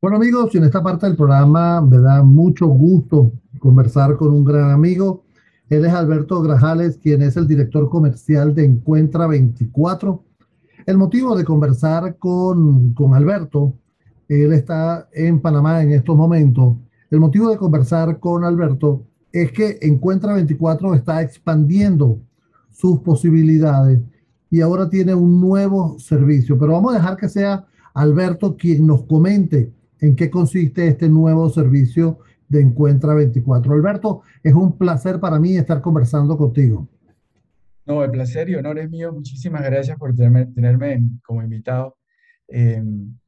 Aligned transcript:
Bueno 0.00 0.16
amigos, 0.18 0.54
en 0.54 0.62
esta 0.62 0.80
parte 0.80 1.06
del 1.06 1.16
programa 1.16 1.80
me 1.80 1.98
da 1.98 2.22
mucho 2.22 2.68
gusto 2.68 3.32
conversar 3.58 4.16
con 4.16 4.32
un 4.32 4.44
gran 4.44 4.70
amigo. 4.70 5.24
Él 5.68 5.84
es 5.84 5.92
Alberto 5.92 6.40
Grajales, 6.40 6.98
quien 6.98 7.20
es 7.20 7.36
el 7.36 7.48
director 7.48 7.90
comercial 7.90 8.54
de 8.54 8.64
Encuentra 8.64 9.26
24. 9.26 10.22
El 10.86 10.98
motivo 10.98 11.36
de 11.36 11.44
conversar 11.44 12.16
con, 12.16 12.94
con 12.94 13.12
Alberto, 13.12 13.74
él 14.28 14.52
está 14.52 15.08
en 15.12 15.40
Panamá 15.40 15.82
en 15.82 15.90
estos 15.90 16.16
momentos. 16.16 16.76
El 17.10 17.18
motivo 17.18 17.50
de 17.50 17.56
conversar 17.56 18.20
con 18.20 18.44
Alberto 18.44 19.02
es 19.32 19.50
que 19.50 19.80
Encuentra 19.82 20.32
24 20.32 20.94
está 20.94 21.22
expandiendo 21.22 22.20
sus 22.70 23.00
posibilidades 23.00 23.98
y 24.48 24.60
ahora 24.60 24.88
tiene 24.88 25.16
un 25.16 25.40
nuevo 25.40 25.98
servicio. 25.98 26.56
Pero 26.56 26.74
vamos 26.74 26.94
a 26.94 26.98
dejar 26.98 27.16
que 27.16 27.28
sea 27.28 27.66
Alberto 27.94 28.56
quien 28.56 28.86
nos 28.86 29.02
comente 29.02 29.76
en 30.00 30.16
qué 30.16 30.30
consiste 30.30 30.86
este 30.86 31.08
nuevo 31.08 31.48
servicio 31.50 32.20
de 32.48 32.60
Encuentra 32.60 33.14
24. 33.14 33.72
Alberto, 33.72 34.22
es 34.42 34.54
un 34.54 34.76
placer 34.76 35.20
para 35.20 35.38
mí 35.38 35.56
estar 35.56 35.80
conversando 35.80 36.36
contigo. 36.36 36.88
No, 37.84 38.04
el 38.04 38.10
placer 38.10 38.48
y 38.50 38.54
honor 38.54 38.78
es 38.78 38.90
mío. 38.90 39.12
Muchísimas 39.12 39.62
gracias 39.62 39.98
por 39.98 40.14
tenerme, 40.14 40.46
tenerme 40.46 41.00
como 41.24 41.42
invitado. 41.42 41.96
Eh, 42.48 42.82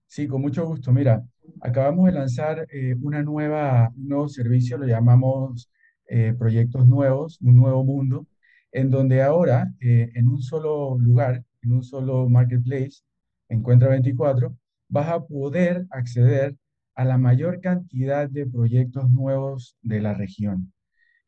sí, 0.07 0.27
con 0.27 0.43
mucho 0.43 0.67
gusto. 0.67 0.93
Mira, 0.93 1.25
acabamos 1.61 2.07
de 2.07 2.13
lanzar 2.13 2.67
eh, 2.71 2.95
una 3.01 3.23
nueva, 3.23 3.91
un 3.97 4.09
nuevo 4.09 4.29
servicio, 4.29 4.79
lo 4.79 4.87
llamamos 4.87 5.71
eh, 6.07 6.35
Proyectos 6.39 6.87
Nuevos, 6.87 7.39
un 7.41 7.57
nuevo 7.57 7.85
mundo, 7.85 8.27
en 8.73 8.91
donde 8.91 9.23
ahora, 9.23 9.73
en 9.81 10.29
un 10.29 10.41
solo 10.43 10.97
lugar, 10.99 11.43
en 11.63 11.73
un 11.73 11.83
solo 11.83 12.29
marketplace, 12.29 13.03
Encuentra 13.51 13.89
24, 13.89 14.57
vas 14.91 15.09
a 15.09 15.25
poder 15.25 15.87
acceder 15.91 16.57
a 16.95 17.05
la 17.05 17.17
mayor 17.17 17.61
cantidad 17.61 18.29
de 18.29 18.47
proyectos 18.47 19.11
nuevos 19.11 19.77
de 19.81 20.01
la 20.01 20.13
región. 20.13 20.73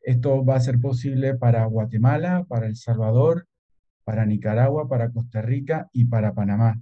Esto 0.01 0.43
va 0.45 0.57
a 0.57 0.59
ser 0.59 0.79
posible 0.79 1.35
para 1.35 1.65
Guatemala, 1.65 2.45
para 2.47 2.67
El 2.67 2.75
Salvador, 2.75 3.47
para 4.03 4.25
Nicaragua, 4.25 4.87
para 4.89 5.09
Costa 5.09 5.41
Rica 5.41 5.87
y 5.93 6.05
para 6.05 6.33
Panamá. 6.33 6.79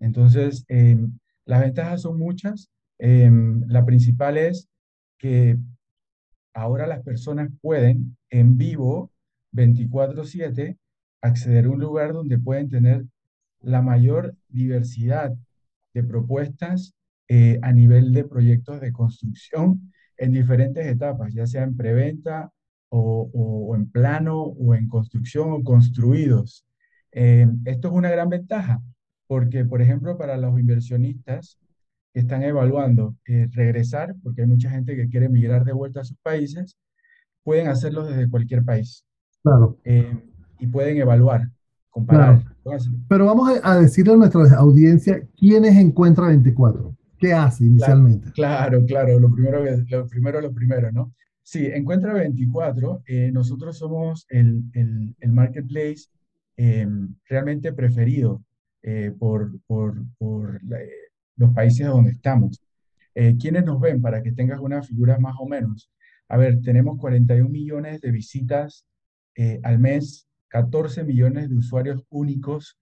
Entonces, 0.00 0.64
em, 0.68 1.18
las 1.44 1.60
ventajas 1.60 2.02
son 2.02 2.18
muchas. 2.18 2.70
Em, 2.98 3.62
la 3.68 3.84
principal 3.84 4.38
es 4.38 4.68
que 5.18 5.58
ahora 6.54 6.86
las 6.86 7.02
personas 7.02 7.50
pueden 7.60 8.16
en 8.30 8.56
vivo 8.56 9.12
24/7 9.52 10.78
acceder 11.20 11.66
a 11.66 11.70
un 11.70 11.78
lugar 11.78 12.12
donde 12.12 12.38
pueden 12.38 12.68
tener 12.70 13.04
la 13.60 13.82
mayor 13.82 14.34
diversidad 14.48 15.34
de 15.94 16.02
propuestas 16.02 16.94
eh, 17.28 17.58
a 17.62 17.72
nivel 17.72 18.12
de 18.12 18.24
proyectos 18.24 18.80
de 18.80 18.92
construcción 18.92 19.92
en 20.16 20.32
diferentes 20.32 20.86
etapas, 20.86 21.32
ya 21.32 21.46
sea 21.46 21.62
en 21.62 21.76
preventa 21.76 22.50
o, 22.90 23.72
en 23.74 23.90
plano 23.90 24.42
o 24.42 24.74
en 24.74 24.88
construcción 24.88 25.50
o 25.52 25.62
construidos. 25.62 26.66
Eh, 27.10 27.46
esto 27.64 27.88
es 27.88 27.94
una 27.94 28.10
gran 28.10 28.28
ventaja 28.28 28.82
porque, 29.26 29.64
por 29.64 29.80
ejemplo, 29.80 30.18
para 30.18 30.36
los 30.36 30.58
inversionistas 30.60 31.58
que 32.12 32.20
están 32.20 32.42
evaluando 32.42 33.16
eh, 33.26 33.48
regresar, 33.52 34.14
porque 34.22 34.42
hay 34.42 34.48
mucha 34.48 34.68
gente 34.68 34.94
que 34.94 35.08
quiere 35.08 35.30
migrar 35.30 35.64
de 35.64 35.72
vuelta 35.72 36.00
a 36.00 36.04
sus 36.04 36.18
países, 36.18 36.76
pueden 37.42 37.68
hacerlo 37.68 38.04
desde 38.04 38.28
cualquier 38.28 38.64
país. 38.64 39.06
Claro. 39.42 39.76
y 39.84 40.66
pueden 40.68 40.98
evaluar 40.98 41.48
comparar. 41.90 42.51
Pero 43.08 43.26
vamos 43.26 43.60
a 43.62 43.76
decirle 43.78 44.12
a 44.12 44.16
nuestra 44.16 44.56
audiencia 44.56 45.26
quiénes 45.36 45.76
encuentra 45.76 46.28
24. 46.28 46.96
¿Qué 47.18 47.32
hace 47.32 47.64
inicialmente? 47.64 48.32
Claro, 48.32 48.84
claro, 48.84 49.18
lo 49.20 49.32
primero, 49.32 49.64
lo 49.64 50.06
primero, 50.08 50.40
lo 50.40 50.52
primero, 50.52 50.90
¿no? 50.90 51.12
Sí, 51.44 51.66
Encuentra 51.66 52.14
24, 52.14 53.02
eh, 53.06 53.30
nosotros 53.32 53.76
somos 53.76 54.26
el, 54.28 54.62
el, 54.74 55.32
marketplace 55.32 56.06
eh, 56.56 56.86
realmente 57.28 57.72
preferido 57.72 58.44
eh, 58.82 59.12
por, 59.18 59.50
por, 59.66 59.96
por 60.18 60.60
los 61.36 61.52
países 61.52 61.86
donde 61.86 62.12
estamos. 62.12 62.60
¿Quiénes 63.14 63.64
nos 63.66 63.78
ven? 63.78 64.00
Para 64.00 64.22
que 64.22 64.32
tengas 64.32 64.58
una 64.58 64.82
figura 64.82 65.18
más 65.18 65.34
o 65.38 65.46
menos. 65.46 65.90
A 66.28 66.38
ver, 66.38 66.62
tenemos 66.62 66.98
41 66.98 67.46
millones 67.50 68.00
de 68.00 68.10
visitas 68.10 68.86
al 69.62 69.78
mes 69.78 70.26
14 70.52 71.02
millones 71.04 71.48
de 71.48 71.56
usuarios 71.56 72.04
únicos. 72.10 72.78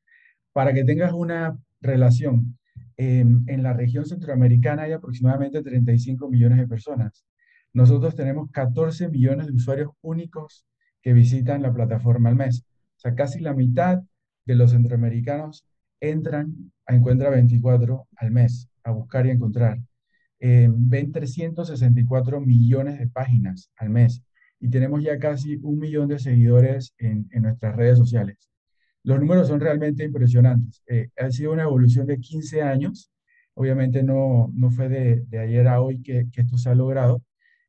Para 0.53 0.75
que 0.75 0.83
tengas 0.85 1.13
una 1.13 1.57
relación, 1.81 2.59
en 2.97 3.63
la 3.63 3.73
región 3.73 4.05
centroamericana 4.05 4.83
hay 4.83 4.93
aproximadamente 4.93 5.63
35 5.63 6.29
millones 6.29 6.59
de 6.59 6.67
personas. 6.67 7.25
Nosotros 7.73 8.17
tenemos 8.17 8.51
14 8.51 9.09
millones 9.09 9.47
de 9.47 9.53
usuarios 9.53 9.91
únicos 10.03 10.67
que 11.01 11.13
visitan 11.13 11.63
la 11.63 11.73
plataforma 11.73 12.29
al 12.29 12.37
mes. 12.37 12.65
O 12.97 13.01
sea, 13.01 13.15
casi 13.15 13.41
la 13.41 13.55
mitad 13.55 14.03
de 14.45 14.55
los 14.57 14.73
centroamericanos 14.73 15.65
entran 16.01 16.73
a 16.87 16.97
Encuentra 16.97 17.31
24 17.31 18.09
al 18.17 18.31
mes 18.33 18.69
a 18.83 18.91
buscar 18.91 19.27
y 19.27 19.31
encontrar. 19.31 19.79
ven 20.41 21.13
364 21.13 22.41
millones 22.41 22.99
de 22.99 23.07
páginas 23.07 23.71
al 23.77 23.91
mes 23.91 24.23
y 24.61 24.69
tenemos 24.69 25.03
ya 25.03 25.19
casi 25.19 25.57
un 25.63 25.79
millón 25.79 26.09
de 26.09 26.19
seguidores 26.19 26.95
en, 26.99 27.27
nuestras 27.41 27.75
redes 27.75 27.99
sociales. 27.99 28.37
Los 29.03 29.19
números 29.19 29.49
son 29.49 29.59
realmente 29.59 30.05
impresionantes. 30.05 30.83
Eh, 30.87 31.09
ha 31.17 31.31
sido 31.31 31.53
una 31.53 31.63
evolución 31.63 32.07
de 32.07 32.21
15 32.21 32.61
años. 32.63 33.11
Obviamente 33.55 34.03
no, 34.03 34.51
no 34.55 34.71
fue 34.71 34.89
de, 34.91 35.39
ayer 35.39 35.67
a 35.67 35.81
hoy 35.81 36.03
que, 36.03 36.29
que 36.31 36.43
esto 36.43 36.59
se 36.59 36.69
ha 36.69 36.75
logrado, 36.75 37.23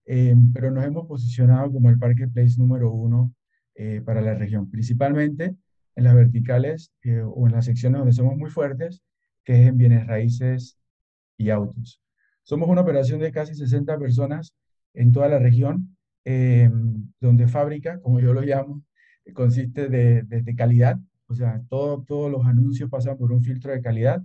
eh, 0.06 0.35
pero 0.53 0.69
nos 0.69 0.85
hemos 0.85 1.07
posicionado 1.07 1.72
como 1.72 1.90
el 1.90 1.97
marketplace 1.97 2.57
número 2.57 2.91
uno 2.91 3.34
eh, 3.75 4.01
para 4.06 4.22
la 4.22 4.34
región, 4.35 4.69
principalmente 4.69 5.56
en 5.96 6.03
las 6.03 6.16
verticales 6.16 6.91
o 7.34 7.47
en 7.47 7.53
las 7.53 7.66
secciones 7.66 8.00
donde 8.00 8.13
somos 8.13 8.38
muy 8.38 8.50
fuertes, 8.50 9.01
que 9.44 9.62
es 9.62 9.68
en 9.68 9.78
bienes 9.78 10.07
raíces 10.07 10.78
y 11.38 11.50
autos. 11.50 12.01
Somos 12.44 12.69
una 12.69 12.81
operación 12.81 13.19
de 13.19 13.31
casi 13.31 13.56
60 13.56 13.97
personas 13.97 14.53
en 14.94 15.12
toda 15.12 15.28
la 15.30 15.40
región 15.40 15.96
eh, 16.24 16.70
donde 17.20 17.48
fábrica, 17.48 18.00
como 18.02 18.20
yo 18.20 18.34
lo 18.34 18.42
llamo, 18.42 18.84
consiste 19.34 19.88
de, 19.88 20.24
de, 20.24 20.56
calidad, 20.56 21.00
o 21.28 21.34
sea, 21.34 21.62
todo, 21.70 22.04
todos 22.04 22.32
los 22.32 22.46
anuncios 22.46 22.90
pasan 22.90 23.18
por 23.18 23.32
un 23.32 23.44
filtro 23.44 23.72
de 23.72 23.82
calidad, 23.82 24.22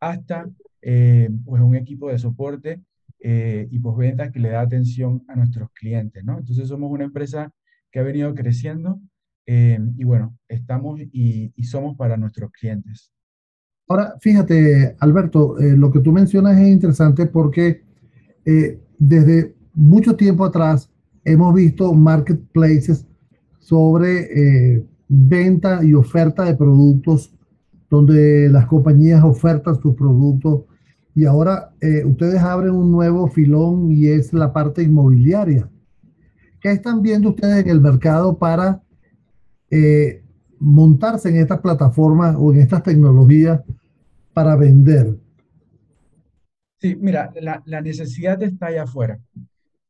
hasta 0.00 0.48
eh, 0.80 1.28
pues 1.44 1.62
un 1.62 1.74
equipo 1.74 2.08
de 2.08 2.18
soporte 2.18 2.80
eh, 3.20 3.66
y 3.70 3.78
postventa 3.78 4.30
que 4.30 4.38
le 4.38 4.50
da 4.50 4.60
atención 4.60 5.24
a 5.28 5.36
nuestros 5.36 5.70
clientes, 5.72 6.24
¿no? 6.24 6.38
Entonces 6.38 6.68
somos 6.68 6.90
una 6.90 7.04
empresa 7.04 7.52
que 7.90 7.98
ha 7.98 8.02
venido 8.02 8.34
creciendo 8.34 9.00
y 9.46 10.04
bueno, 10.04 10.38
estamos 10.48 10.98
y, 11.00 11.52
y, 11.54 11.64
somos 11.64 11.98
para 11.98 12.16
nuestros 12.16 12.50
clientes. 12.50 13.12
Ahora, 13.86 14.14
fíjate, 14.18 14.96
Alberto, 15.00 15.56
lo 15.58 15.92
que 15.92 16.00
tú 16.00 16.12
mencionas 16.12 16.58
es 16.58 16.68
interesante 16.68 17.26
porque 17.26 17.82
desde 18.98 19.54
mucho 19.74 20.16
tiempo 20.16 20.46
atrás 20.46 20.93
hemos 21.24 21.54
visto 21.54 21.92
marketplaces 21.94 23.06
sobre 23.58 24.74
eh, 24.76 24.86
venta 25.08 25.82
y 25.84 25.94
oferta 25.94 26.44
de 26.44 26.54
productos 26.54 27.34
donde 27.88 28.48
las 28.50 28.66
compañías 28.66 29.22
ofertan 29.22 29.80
sus 29.80 29.94
productos 29.94 30.64
y 31.14 31.24
ahora 31.26 31.72
eh, 31.80 32.04
ustedes 32.04 32.40
abren 32.40 32.74
un 32.74 32.90
nuevo 32.90 33.28
filón 33.28 33.92
y 33.92 34.08
es 34.08 34.32
la 34.32 34.52
parte 34.52 34.82
inmobiliaria. 34.82 35.70
¿Qué 36.60 36.72
están 36.72 37.02
viendo 37.02 37.30
ustedes 37.30 37.64
en 37.64 37.70
el 37.70 37.80
mercado 37.80 38.36
para 38.36 38.82
eh, 39.70 40.24
montarse 40.58 41.28
en 41.28 41.36
estas 41.36 41.60
plataformas 41.60 42.34
o 42.38 42.52
en 42.52 42.60
estas 42.60 42.82
tecnologías 42.82 43.60
para 44.32 44.56
vender? 44.56 45.16
Sí, 46.80 46.96
mira, 46.96 47.32
la, 47.40 47.62
la 47.64 47.80
necesidad 47.80 48.42
está 48.42 48.66
allá 48.66 48.82
afuera. 48.82 49.20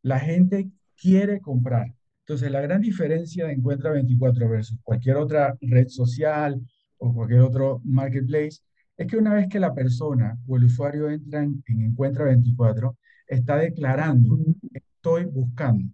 La 0.03 0.21
gente 0.21 0.71
quiere 1.01 1.41
comprar. 1.41 1.95
Entonces, 2.27 2.51
la 2.51 2.63
gran 2.63 2.81
diferencia 2.81 3.47
de 3.47 3.53
Encuentra 3.53 3.91
24 3.91 4.49
versus 4.49 4.79
cualquier 4.83 5.17
otra 5.17 5.57
red 5.61 5.89
social 5.89 6.61
o 6.97 7.13
cualquier 7.13 7.41
otro 7.41 7.83
marketplace 7.85 8.61
es 8.97 9.07
que 9.07 9.17
una 9.17 9.35
vez 9.35 9.49
que 9.49 9.61
la 9.61 9.75
persona 9.75 10.39
o 10.47 10.57
el 10.57 10.65
usuario 10.65 11.11
entra 11.11 11.43
en, 11.43 11.63
Encuentra 11.67 12.25
24, 12.25 12.97
está 13.27 13.57
declarando, 13.57 14.39
estoy 14.73 15.25
buscando. 15.27 15.85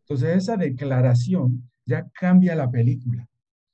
Entonces, 0.00 0.36
esa 0.36 0.56
declaración 0.56 1.70
ya 1.86 2.08
cambia 2.12 2.54
la 2.54 2.70
película. 2.70 3.26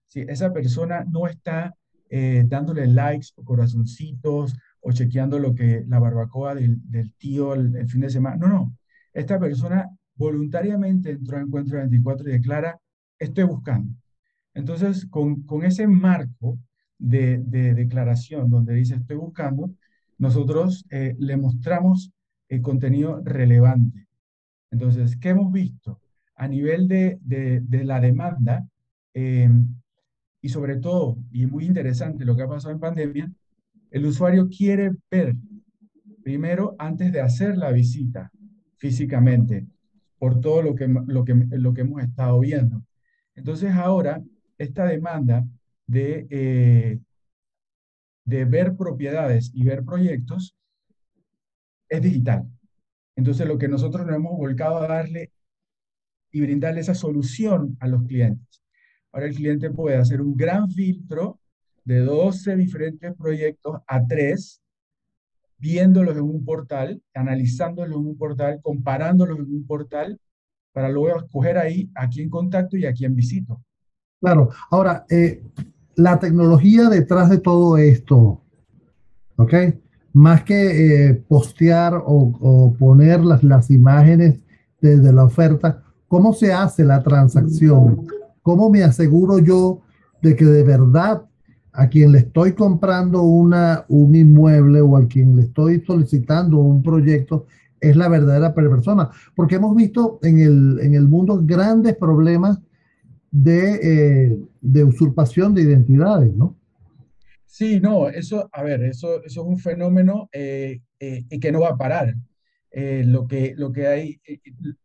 Si 0.06 0.20
esa 0.20 0.52
persona 0.52 1.04
no 1.10 1.26
está 1.26 1.74
eh, 2.08 2.44
dándole 2.46 2.86
likes 2.86 3.28
o 3.34 3.44
corazoncitos 3.44 4.54
o 4.80 4.92
chequeando 4.92 5.40
lo 5.40 5.54
que 5.54 5.84
la 5.88 5.98
barbacoa 5.98 6.54
del, 6.54 7.12
tío 7.18 7.54
el, 7.54 7.74
el, 7.74 7.88
fin 7.88 8.02
de 8.02 8.10
semana. 8.10 8.36
No, 8.36 8.48
no. 8.48 8.76
Esta 9.12 9.40
persona 9.40 9.90
voluntariamente 10.16 11.10
entró 11.10 11.38
a 11.38 11.42
Encuentro 11.42 11.78
24 11.78 12.28
y 12.28 12.32
declara, 12.32 12.80
estoy 13.18 13.44
buscando. 13.44 13.92
Entonces, 14.54 15.06
con, 15.06 15.42
con 15.42 15.64
ese 15.64 15.86
marco 15.86 16.58
de, 16.98 17.38
de, 17.38 17.74
declaración 17.74 18.48
donde 18.48 18.74
dice 18.74 18.94
estoy 18.94 19.16
buscando, 19.16 19.70
nosotros 20.18 20.86
eh, 20.90 21.14
le 21.18 21.36
mostramos 21.36 22.10
el 22.48 22.62
contenido 22.62 23.20
relevante. 23.22 24.06
Entonces, 24.70 25.16
¿qué 25.16 25.30
hemos 25.30 25.52
visto? 25.52 26.00
A 26.34 26.48
nivel 26.48 26.88
de, 26.88 27.18
de, 27.20 27.84
la 27.84 28.00
demanda, 28.00 28.66
em, 29.14 29.68
y 30.40 30.48
sobre 30.48 30.76
todo, 30.76 31.18
y 31.30 31.46
muy 31.46 31.64
interesante 31.66 32.24
lo 32.24 32.36
que 32.36 32.42
ha 32.42 32.48
pasado 32.48 32.72
en 32.72 32.80
pandemia, 32.80 33.30
el 33.90 34.06
usuario 34.06 34.48
quiere 34.48 34.92
ver 35.10 35.34
primero 36.22 36.74
antes 36.78 37.12
de 37.12 37.20
hacer 37.20 37.56
la 37.56 37.70
visita 37.70 38.30
físicamente, 38.76 39.66
por 40.18 40.40
todo 40.40 40.62
lo 40.62 40.74
que, 40.74 40.88
lo 40.88 41.24
que, 41.24 41.34
lo 41.50 41.74
que 41.74 41.80
hemos 41.82 42.02
estado 42.02 42.40
viendo. 42.40 42.82
Entonces 43.34 43.72
ahora, 43.72 44.22
esta 44.58 44.86
demanda 44.86 45.46
de, 45.86 46.26
eh, 46.30 46.98
de 48.24 48.44
ver 48.44 48.76
propiedades 48.76 49.50
y 49.54 49.64
ver 49.64 49.84
proyectos 49.84 50.56
es 51.88 52.02
digital. 52.02 52.48
Entonces 53.14 53.46
lo 53.46 53.58
que 53.58 53.68
nosotros 53.68 54.06
nos 54.06 54.16
hemos 54.16 54.36
volcado 54.36 54.78
a 54.78 54.88
darle 54.88 55.32
y 56.30 56.40
brindarle 56.40 56.80
esa 56.80 56.94
solución 56.94 57.76
a 57.80 57.88
los 57.88 58.02
clientes. 58.04 58.62
Ahora 59.12 59.26
el 59.26 59.34
cliente 59.34 59.70
puede 59.70 59.96
hacer 59.96 60.20
un 60.20 60.36
gran 60.36 60.70
filtro 60.70 61.40
de 61.84 62.00
12 62.00 62.56
diferentes 62.56 63.14
proyectos 63.14 63.80
a 63.86 64.06
3, 64.06 64.60
viéndolos 65.58 66.16
en 66.16 66.22
un 66.22 66.44
portal, 66.44 67.02
analizándolos 67.14 67.96
en 67.96 68.06
un 68.06 68.16
portal, 68.16 68.60
comparándolos 68.62 69.38
en 69.38 69.46
un 69.46 69.66
portal, 69.66 70.20
para 70.72 70.88
luego 70.90 71.18
escoger 71.18 71.56
ahí 71.56 71.90
a 71.94 72.08
quién 72.08 72.28
contacto 72.28 72.76
y 72.76 72.84
a 72.84 72.92
quién 72.92 73.14
visito. 73.14 73.62
Claro, 74.20 74.50
ahora, 74.70 75.06
eh, 75.08 75.42
la 75.94 76.18
tecnología 76.18 76.88
detrás 76.88 77.30
de 77.30 77.38
todo 77.38 77.78
esto, 77.78 78.42
¿ok? 79.36 79.54
Más 80.12 80.42
que 80.44 81.08
eh, 81.08 81.14
postear 81.14 81.94
o, 82.04 82.74
poner 82.78 83.20
las, 83.20 83.42
las 83.42 83.70
imágenes 83.70 84.40
desde 84.80 85.12
la 85.12 85.24
oferta, 85.24 85.82
¿cómo 86.08 86.32
se 86.32 86.52
hace 86.52 86.84
la 86.84 87.02
transacción? 87.02 88.06
¿Cómo 88.42 88.70
me 88.70 88.84
aseguro 88.84 89.38
yo 89.38 89.80
de 90.22 90.36
que 90.36 90.44
de 90.44 90.62
verdad 90.62 91.22
a 91.76 91.88
quien 91.88 92.12
le 92.12 92.18
estoy 92.18 92.52
comprando 92.52 93.22
una, 93.22 93.84
un 93.88 94.14
inmueble 94.14 94.80
o 94.80 94.96
a 94.96 95.06
quien 95.06 95.36
le 95.36 95.42
estoy 95.42 95.82
solicitando 95.86 96.58
un 96.58 96.82
proyecto 96.82 97.46
es 97.80 97.94
la 97.96 98.08
verdadera 98.08 98.54
persona? 98.54 99.10
Porque 99.34 99.56
hemos 99.56 99.76
visto 99.76 100.18
en 100.22 100.38
el, 100.38 100.80
en 100.80 100.94
el 100.94 101.06
mundo 101.06 101.40
grandes 101.44 101.94
problemas 101.96 102.58
de, 103.30 103.74
eh, 103.82 104.38
de 104.62 104.84
usurpación 104.84 105.54
de 105.54 105.62
identidades, 105.62 106.34
¿no? 106.34 106.56
Sí, 107.44 107.78
no, 107.78 108.08
eso, 108.08 108.48
a 108.52 108.62
ver, 108.62 108.82
eso, 108.82 109.22
eso 109.24 109.42
es 109.42 109.46
un 109.46 109.58
fenómeno 109.58 110.28
eh, 110.32 110.80
eh, 110.98 111.24
que 111.40 111.52
no 111.52 111.60
va 111.60 111.70
a 111.70 111.76
parar. 111.76 112.14
lo, 112.72 113.26
que, 113.26 113.54
lo 113.56 113.72
que 113.72 113.86
hay, 113.86 114.20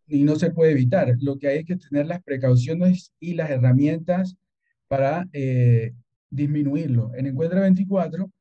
y 0.08 0.24
no 0.24 0.36
se 0.36 0.52
puede 0.52 0.72
evitar, 0.72 1.14
lo 1.20 1.38
que 1.38 1.48
hay 1.48 1.60
es 1.60 1.66
que 1.66 1.76
tener 1.76 2.08
las 2.08 2.22
precauciones 2.24 3.12
y 3.20 3.34
las 3.34 3.50
herramientas 3.50 4.38
para 4.88 5.28
disminuirlo. 6.32 7.12
En 7.16 7.28
Encuentra 7.28 7.62
24, 7.62 8.32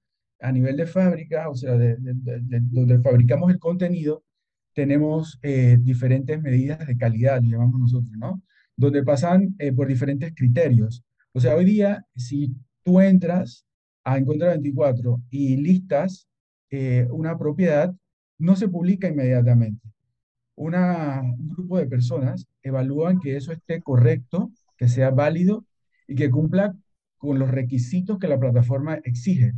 a 0.41 0.53
nivel 0.53 0.77
de 0.79 0.87
fábrica, 0.87 1.51
o 1.51 1.55
sea, 1.55 1.77
de, 1.77 1.97
donde 1.99 2.99
fabricamos 3.01 3.51
el 3.51 3.59
contenido, 3.59 4.25
tenemos 4.73 5.39
diferentes 5.81 6.41
medidas 6.41 6.87
de 6.87 6.97
calidad, 6.97 7.43
llamamos 7.43 7.81
nosotros, 7.81 8.17
¿no? 8.17 8.41
donde 8.81 9.03
pasan 9.03 9.55
eh, 9.59 9.73
por 9.73 9.89
diferentes 9.89 10.35
criterios. 10.35 11.05
O 11.33 11.41
sea, 11.41 11.55
hoy 11.55 11.67
día, 11.67 12.07
si 12.17 12.57
tú 12.83 12.99
entras 12.99 13.67
a 14.05 14.17
Encuentra 14.17 14.49
24 14.49 15.21
y 15.29 15.59
listas 15.59 16.27
eh, 16.71 17.07
una 17.11 17.37
propiedad, 17.37 17.95
no 18.39 18.57
se 18.57 18.69
publica 18.69 19.07
inmediatamente. 19.07 19.87
Un 20.55 20.73
grupo 21.51 21.77
de 21.77 21.87
personas 21.87 22.47
evalúan 22.63 23.21
que 23.21 23.37
eso 23.37 23.53
esté 23.53 23.83
correcto, 23.83 24.51
que 24.79 24.89
sea 24.89 25.11
válido 25.11 25.67
y 26.09 26.15
que 26.15 26.31
cumpla 26.31 26.75
con 27.21 27.39
los 27.39 27.49
requisitos 27.49 28.19
que 28.19 28.27
la 28.27 28.41
plataforma 28.41 28.99
exige. 29.05 29.53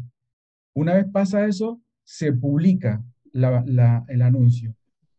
Una 0.74 0.94
vez 0.94 1.06
pasa 1.10 1.46
eso, 1.46 1.80
se 2.04 2.34
publica 2.34 3.02
el 3.32 4.22
anuncio. 4.22 4.74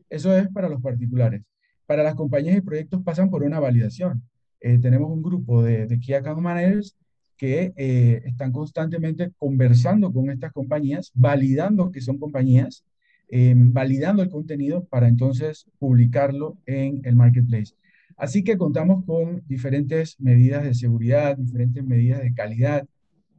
Eso 0.07 0.37
es 0.37 0.47
para 0.49 0.69
los 0.69 0.79
particulares 0.79 1.41
para 1.85 2.03
las 2.03 2.15
compañías 2.15 2.57
y 2.57 2.61
proyectos 2.61 3.03
pasan 3.03 3.29
por 3.29 3.43
una 3.43 3.59
validación. 3.59 4.23
Eh, 4.61 4.79
tenemos 4.79 5.11
un 5.11 5.21
grupo 5.21 5.63
de, 5.63 5.87
de 5.87 5.99
Key 5.99 6.15
Managers 6.37 6.95
que 7.37 7.73
eh, 7.75 8.21
están 8.25 8.51
constantemente 8.51 9.31
conversando 9.37 10.11
con 10.13 10.29
estas 10.29 10.51
compañías, 10.53 11.11
validando 11.13 11.91
que 11.91 12.01
son 12.01 12.17
compañías, 12.17 12.83
em, 13.27 13.73
validando 13.73 14.23
el 14.23 14.29
contenido 14.29 14.85
para 14.85 15.07
entonces 15.07 15.65
publicarlo 15.79 16.57
en 16.65 17.01
el 17.03 17.15
marketplace. 17.15 17.75
Así 18.17 18.43
que 18.43 18.57
contamos 18.57 19.03
con 19.05 19.43
diferentes 19.47 20.19
medidas 20.19 20.63
de 20.63 20.73
seguridad, 20.73 21.37
diferentes 21.37 21.83
medidas 21.83 22.21
de 22.21 22.33
calidad, 22.33 22.87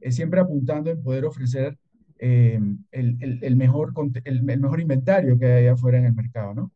eh, 0.00 0.12
siempre 0.12 0.40
apuntando 0.40 0.90
en 0.90 1.02
poder 1.02 1.24
ofrecer 1.24 1.78
em, 2.18 2.78
el, 2.90 3.56
mejor, 3.56 3.92
mejor 4.42 4.80
inventario 4.80 5.38
que 5.38 5.46
hay 5.46 5.66
afuera 5.66 5.98
en 5.98 6.06
el 6.06 6.14
mercado, 6.14 6.54
¿no? 6.54 6.72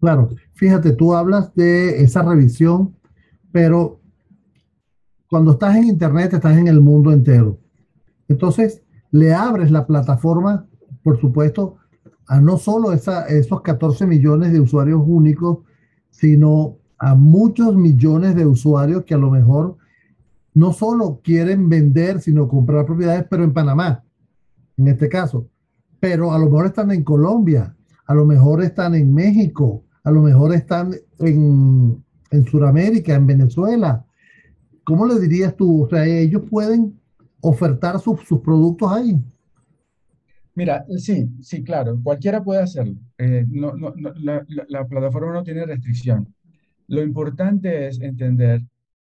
Claro, 0.00 0.28
fíjate, 0.52 0.92
tú 0.92 1.14
hablas 1.14 1.54
de 1.54 2.02
esa 2.02 2.22
revisión, 2.22 2.94
pero 3.52 4.00
cuando 5.28 5.52
estás 5.52 5.76
en 5.76 5.84
Internet 5.84 6.34
estás 6.34 6.56
en 6.58 6.68
el 6.68 6.80
mundo 6.80 7.12
entero. 7.12 7.58
Entonces, 8.28 8.82
le 9.10 9.32
abres 9.32 9.70
la 9.70 9.86
plataforma, 9.86 10.66
por 11.02 11.20
supuesto, 11.20 11.76
a 12.26 12.40
no 12.40 12.56
solo 12.56 12.92
esos 12.92 13.62
14 13.62 14.06
millones 14.06 14.52
de 14.52 14.60
usuarios 14.60 15.02
únicos, 15.04 15.58
sino 16.10 16.78
a 16.98 17.14
muchos 17.14 17.74
millones 17.74 18.34
de 18.34 18.46
usuarios 18.46 19.04
que 19.04 19.14
a 19.14 19.18
lo 19.18 19.30
mejor 19.30 19.76
no 20.54 20.72
solo 20.72 21.20
quieren 21.22 21.68
vender, 21.68 22.20
sino 22.20 22.48
comprar 22.48 22.86
propiedades, 22.86 23.26
pero 23.28 23.44
en 23.44 23.52
Panamá, 23.52 24.04
en 24.76 24.88
este 24.88 25.08
caso. 25.08 25.48
Pero 26.00 26.32
a 26.32 26.38
lo 26.38 26.46
mejor 26.46 26.66
están 26.66 26.90
en 26.92 27.02
Colombia, 27.02 27.74
a 28.06 28.14
lo 28.14 28.24
mejor 28.24 28.62
están 28.62 28.94
en 28.94 29.12
México, 29.12 29.84
a 30.04 30.10
lo 30.10 30.22
mejor 30.22 30.54
están 30.54 30.94
en, 31.18 32.04
en 32.30 32.44
Sudamérica, 32.44 33.14
en 33.14 33.26
Venezuela. 33.26 34.04
¿Cómo 34.84 35.06
le 35.06 35.18
dirías 35.18 35.56
tú? 35.56 35.84
O 35.84 35.88
sea, 35.88 36.04
ellos 36.06 36.42
pueden 36.48 36.98
ofertar 37.40 37.98
sus, 38.00 38.20
productos 38.42 38.90
ahí. 38.90 39.22
Mira, 40.54 40.84
sí, 40.98 41.28
sí, 41.40 41.62
claro, 41.62 41.98
cualquiera 42.02 42.42
puede 42.42 42.62
hacerlo. 42.62 42.94
Eh, 43.18 43.44
no, 43.48 43.72
no, 43.74 43.92
la, 43.96 44.86
plataforma 44.86 45.32
no 45.32 45.42
tiene 45.42 45.66
restricción. 45.66 46.33
Lo 46.88 47.02
importante 47.02 47.88
es 47.88 48.00
entender 48.00 48.62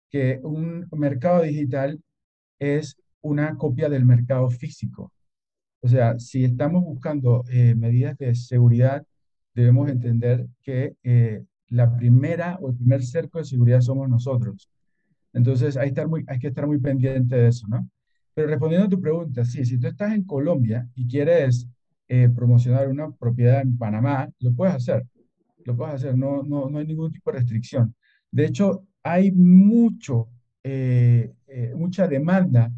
que 0.10 0.40
un 0.44 0.88
mercado 0.92 1.44
digital 1.44 2.02
es 2.60 2.98
una 3.22 3.56
copia 3.58 3.90
del 3.90 4.06
mercado 4.06 4.50
físico. 4.50 5.12
O 5.82 5.88
sea, 5.88 6.18
si 6.20 6.44
estamos 6.46 6.84
buscando 6.84 7.44
eh, 7.50 7.76
medidas 7.76 8.18
de 8.18 8.34
seguridad 8.36 9.06
debemos 9.58 9.90
entender 9.90 10.46
que 10.62 10.96
eh, 11.04 11.44
la 11.70 11.98
primera 11.98 12.60
o 12.62 12.70
el 12.70 12.76
primer 12.76 13.04
cerco 13.04 13.40
de 13.40 13.46
seguridad 13.46 13.82
somos 13.82 14.08
nosotros. 14.08 14.70
Entonces 15.34 15.78
hay, 15.78 15.94
que 15.94 16.48
estar 16.48 16.68
muy 16.68 16.80
pendiente 16.80 17.36
de 17.36 17.48
eso, 17.48 17.68
¿no? 17.68 17.90
Pero 18.36 18.50
respondiendo 18.50 18.86
a 18.86 18.90
tu 18.90 19.02
pregunta, 19.02 19.44
sí, 19.46 19.66
si 19.66 19.80
tú 19.80 19.88
estás 19.88 20.14
en 20.14 20.24
Colombia 20.26 20.88
y 20.94 21.08
quieres 21.08 21.68
eh, 22.08 22.30
promocionar 22.30 22.88
una 22.88 23.10
propiedad 23.12 23.62
en 23.62 23.76
Panamá, 23.78 24.30
lo 24.40 24.54
puedes 24.54 24.76
hacer. 24.76 25.04
Lo 25.68 25.76
puedes 25.76 25.96
hacer, 25.96 26.18
no, 26.18 26.44
no, 26.44 26.70
no 26.70 26.80
hay 26.80 26.88
ningún 26.88 27.12
tipo 27.12 27.30
de 27.30 27.40
restricción. 27.40 27.94
De 28.32 28.46
hecho, 28.46 28.86
hay 29.04 29.32
mucho, 29.34 30.30
eh, 30.64 31.34
mucha 31.76 32.08
demanda 32.08 32.72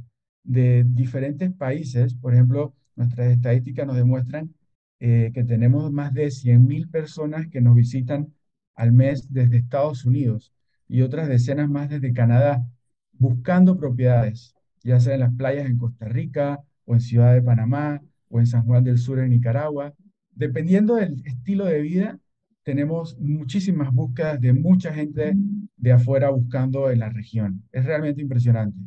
de 0.44 0.84
diferentes 0.88 1.54
países. 1.54 2.16
Por 2.16 2.34
ejemplo, 2.34 2.74
nuestras 2.96 3.32
estadísticas 3.32 3.86
nos 3.86 3.96
demuestran 3.96 4.56
eh, 5.00 5.30
que 5.36 5.44
tenemos 5.44 5.92
más 5.92 6.16
de 6.16 6.32
100.000 6.32 6.90
personas 6.90 7.48
que 7.48 7.62
nos 7.62 7.76
visitan 7.76 8.34
al 8.76 8.92
mes 8.92 9.32
desde 9.32 9.58
Estados 9.58 10.04
Unidos 10.04 10.52
y 10.88 11.02
otras 11.02 11.28
decenas 11.28 11.70
más 11.70 11.90
desde 11.90 12.12
Canadá, 12.12 12.66
buscando 13.14 13.78
propiedades, 13.78 14.56
ya 14.84 15.00
sea 15.00 15.14
en 15.14 15.20
las 15.20 15.36
playas 15.36 15.68
en 15.68 15.78
Costa 15.78 16.08
Rica 16.08 16.60
o 16.86 16.96
en 16.96 17.02
Ciudad 17.02 17.36
de 17.36 17.44
Panamá 17.44 18.02
o 18.30 18.40
en 18.40 18.48
San 18.48 18.66
Juan 18.66 18.84
del 18.84 18.98
Sur 18.98 19.20
en 19.20 19.30
Nicaragua. 19.30 19.94
Dependiendo 20.32 20.96
del 20.96 21.22
estilo 21.24 21.66
de 21.66 21.82
vida, 21.82 22.20
tenemos 22.70 23.18
muchísimas 23.20 23.92
búsquedas 23.92 24.40
de 24.40 24.54
mucha 24.54 24.94
gente 24.94 25.36
de 25.76 25.92
afuera 25.92 26.30
buscando 26.30 26.92
en 26.92 27.00
la 27.00 27.10
región. 27.10 27.64
Es 27.72 27.84
realmente 27.84 28.22
impresionante. 28.22 28.78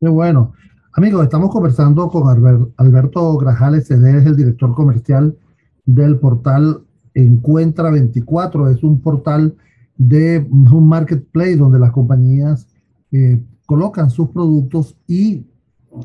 Qué 0.00 0.08
bueno. 0.08 0.54
Amigos, 0.94 1.24
estamos 1.24 1.50
conversando 1.50 2.08
con 2.08 2.22
Alberto 2.78 3.36
Grajales, 3.36 3.90
él 3.90 4.06
es 4.06 4.24
el 4.24 4.36
director 4.36 4.74
comercial 4.74 5.36
del 5.84 6.18
portal 6.18 6.80
Encuentra 7.12 7.90
24. 7.90 8.70
Es 8.70 8.82
un 8.82 9.02
portal 9.02 9.54
de 9.98 10.38
un 10.50 10.88
marketplace 10.88 11.58
donde 11.58 11.78
las 11.78 11.92
compañías 11.92 12.68
eh, 13.12 13.38
colocan 13.66 14.08
sus 14.08 14.30
productos 14.30 14.96
y 15.06 15.44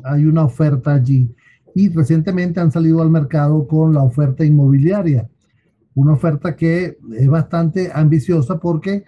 hay 0.04 0.26
una 0.26 0.44
oferta 0.44 0.92
allí. 0.92 1.34
Y 1.74 1.88
recientemente 1.88 2.60
han 2.60 2.70
salido 2.70 3.00
al 3.00 3.08
mercado 3.08 3.66
con 3.66 3.94
la 3.94 4.02
oferta 4.02 4.44
inmobiliaria. 4.44 5.30
Una 6.00 6.12
oferta 6.14 6.56
que 6.56 6.98
es 7.16 7.28
bastante 7.28 7.90
ambiciosa 7.92 8.58
porque 8.58 9.04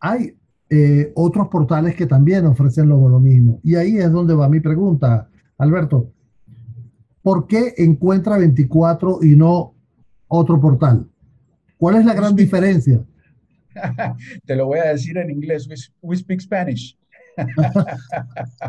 hay 0.00 0.36
eh, 0.70 1.12
otros 1.14 1.48
portales 1.48 1.94
que 1.94 2.06
también 2.06 2.46
ofrecen 2.46 2.88
lo, 2.88 3.08
lo 3.08 3.20
mismo. 3.20 3.60
Y 3.62 3.74
ahí 3.76 3.98
es 3.98 4.10
donde 4.10 4.34
va 4.34 4.48
mi 4.48 4.60
pregunta, 4.60 5.28
Alberto. 5.58 6.10
¿Por 7.22 7.46
qué 7.46 7.74
encuentra 7.78 8.38
24 8.38 9.20
y 9.22 9.36
no 9.36 9.74
otro 10.28 10.60
portal? 10.60 11.08
¿Cuál 11.78 11.96
es 11.96 12.04
la 12.04 12.14
gran 12.14 12.34
diferencia? 12.34 13.04
Te 14.46 14.56
lo 14.56 14.66
voy 14.66 14.78
a 14.78 14.88
decir 14.88 15.16
en 15.18 15.30
inglés. 15.30 15.68
We, 16.02 16.16
speak 16.16 16.40
Spanish. 16.40 16.98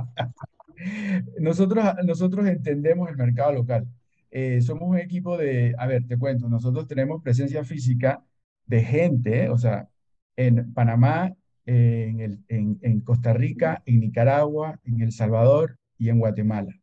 nosotros, 1.39 1.85
nosotros 2.05 2.47
entendemos 2.47 3.09
el 3.09 3.17
mercado 3.17 3.53
local. 3.53 3.88
Eh, 4.38 4.62
somos 4.62 4.89
un 4.89 4.98
equipo 5.00 5.38
de, 5.38 5.74
a 5.77 5.88
ver, 5.88 6.06
te 6.08 6.18
cuento, 6.18 6.50
nosotros 6.50 6.88
tenemos 6.88 7.24
presencia 7.24 7.63
física 7.63 8.22
de 8.65 8.84
gente, 8.84 9.50
o 9.50 9.58
sea, 9.58 9.88
en 10.36 10.74
Panamá, 10.74 11.34
en, 11.65 12.20
el, 12.20 12.39
en, 12.50 12.77
en 12.82 13.00
Costa 13.01 13.34
Rica, 13.34 13.82
en 13.86 14.01
Nicaragua, 14.01 14.80
en 14.84 15.01
El 15.01 15.12
Salvador 15.13 15.77
y 15.98 16.10
en 16.10 16.20
Guatemala. 16.20 16.74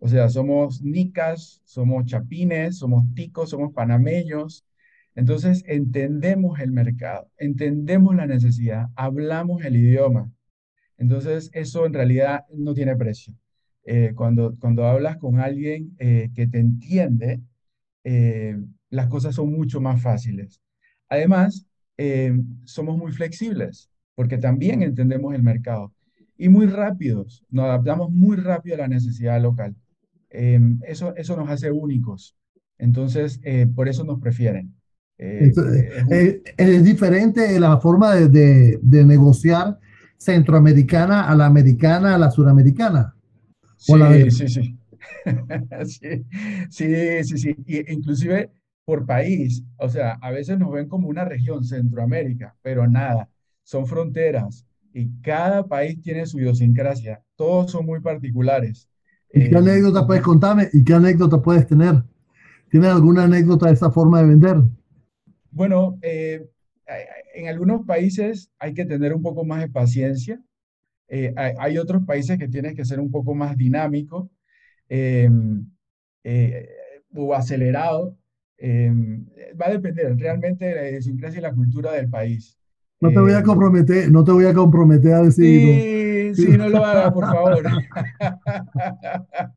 O 0.00 0.08
sea, 0.08 0.28
somos 0.28 0.82
nicas, 0.82 1.62
somos 1.64 2.04
chapines, 2.06 2.78
somos 2.78 3.04
ticos, 3.14 3.50
somos 3.50 3.72
panameños, 3.72 4.64
entonces, 5.18 5.64
entendemos 5.66 6.60
el 6.60 6.70
mercado, 6.70 7.28
entendemos 7.38 8.14
la 8.14 8.26
necesidad, 8.26 8.86
hablamos 8.94 9.64
el 9.64 9.76
idioma. 9.76 10.30
Entonces, 10.96 11.50
eso 11.54 11.86
en 11.86 11.94
realidad 11.94 12.44
no 12.54 12.72
tiene 12.72 12.94
precio. 12.96 13.34
Eh, 13.84 14.12
cuando, 14.14 14.56
cuando 14.58 14.86
hablas 14.86 15.16
con 15.16 15.38
alguien 15.40 15.94
eh, 15.98 16.30
que 16.34 16.46
te 16.46 16.58
entiende, 16.58 17.40
eh, 18.04 18.56
las 18.90 19.08
cosas 19.08 19.34
son 19.34 19.52
mucho 19.52 19.80
más 19.80 20.02
fáciles. 20.02 20.60
Además, 21.08 21.64
somos 22.64 22.96
muy 22.96 23.10
flexibles 23.10 23.90
porque 24.14 24.38
también 24.38 24.82
entendemos 24.82 25.34
el 25.34 25.42
mercado 25.42 25.92
y 26.36 26.48
muy 26.48 26.66
rápidos, 26.66 27.44
nos 27.50 27.64
adaptamos 27.64 28.12
muy 28.12 28.36
rápido 28.36 28.76
a 28.76 28.80
la 28.80 28.88
necesidad 28.88 29.42
local. 29.42 29.74
eso, 30.30 31.16
eso 31.16 31.36
nos 31.36 31.50
hace 31.50 31.72
únicos. 31.72 32.36
Entonces, 32.78 33.40
por 33.74 33.88
eso 33.88 34.04
nos 34.04 34.20
prefieren. 34.20 34.78
Eh, 35.20 35.52
eh, 35.52 36.02
eh, 36.12 36.42
es, 36.56 36.84
diferente 36.84 37.58
la 37.58 37.78
forma 37.78 38.14
de, 38.14 38.78
negociar 38.82 39.80
centroamericana 40.16 41.28
a 41.28 41.34
la 41.34 41.46
americana 41.46 42.14
a 42.14 42.18
la 42.18 42.30
suramericana. 42.30 43.16
Sí, 43.78 44.30
sí, 44.30 44.48
sí. 44.48 44.78
sí. 45.86 46.26
Sí, 46.68 47.24
sí, 47.24 47.38
sí. 47.38 47.56
Y 47.66 47.92
inclusive 47.92 48.50
por 48.84 49.06
país, 49.06 49.62
o 49.76 49.88
sea, 49.88 50.18
a 50.20 50.30
veces 50.30 50.58
nos 50.58 50.72
ven 50.72 50.88
como 50.88 51.08
una 51.08 51.24
región, 51.24 51.64
Centroamérica, 51.64 52.56
pero 52.62 52.88
nada, 52.88 53.30
son 53.62 53.86
fronteras 53.86 54.64
y 54.92 55.10
cada 55.20 55.66
país 55.66 56.00
tiene 56.02 56.26
su 56.26 56.40
idiosincrasia, 56.40 57.22
todos 57.36 57.70
son 57.70 57.86
muy 57.86 58.00
particulares. 58.00 58.88
¿Y 59.32 59.48
qué 59.48 59.56
anécdota 59.56 60.06
puedes 60.06 60.22
contarme? 60.22 60.68
¿Y 60.72 60.82
qué 60.82 60.94
anécdota 60.94 61.40
puedes 61.40 61.66
tener? 61.66 62.02
¿Tienes 62.70 62.90
alguna 62.90 63.24
anécdota 63.24 63.66
de 63.66 63.74
esa 63.74 63.90
forma 63.90 64.20
de 64.20 64.28
vender? 64.28 64.56
Bueno, 65.50 65.98
eh, 66.02 66.48
en 67.34 67.48
algunos 67.48 67.84
países 67.86 68.50
hay 68.58 68.74
que 68.74 68.86
tener 68.86 69.14
un 69.14 69.22
poco 69.22 69.44
más 69.44 69.60
de 69.60 69.68
paciencia. 69.68 70.40
Eh, 71.08 71.34
hay, 71.36 71.78
otros 71.78 72.04
países 72.04 72.38
que 72.38 72.48
tienes 72.48 72.74
que 72.74 72.84
ser 72.84 73.00
un 73.00 73.10
poco 73.10 73.34
más 73.34 73.56
dinámico 73.56 74.30
em, 74.88 75.64
eh, 76.24 76.68
o 77.14 77.34
acelerado. 77.34 78.16
Em, 78.58 79.24
va 79.60 79.66
a 79.66 79.70
depender 79.70 80.16
realmente 80.16 80.64
de 80.66 80.74
la 80.74 80.88
idiosincrasia 80.90 81.38
y 81.38 81.42
la 81.42 81.54
cultura 81.54 81.92
del 81.92 82.08
país. 82.08 82.58
No 83.00 83.10
te 83.10 83.20
voy 83.20 83.32
a 83.32 83.42
comprometer, 83.42 84.10
no 84.10 84.24
te 84.24 84.32
voy 84.32 84.46
a 84.46 84.52
comprometer 84.52 85.14
a 85.14 85.22
decir. 85.22 86.34
Sí, 86.34 86.42
sí, 86.44 86.58
no 86.58 86.68
lo 86.68 86.84
hagas, 86.84 87.12
por 87.12 87.24
favor. 87.24 87.62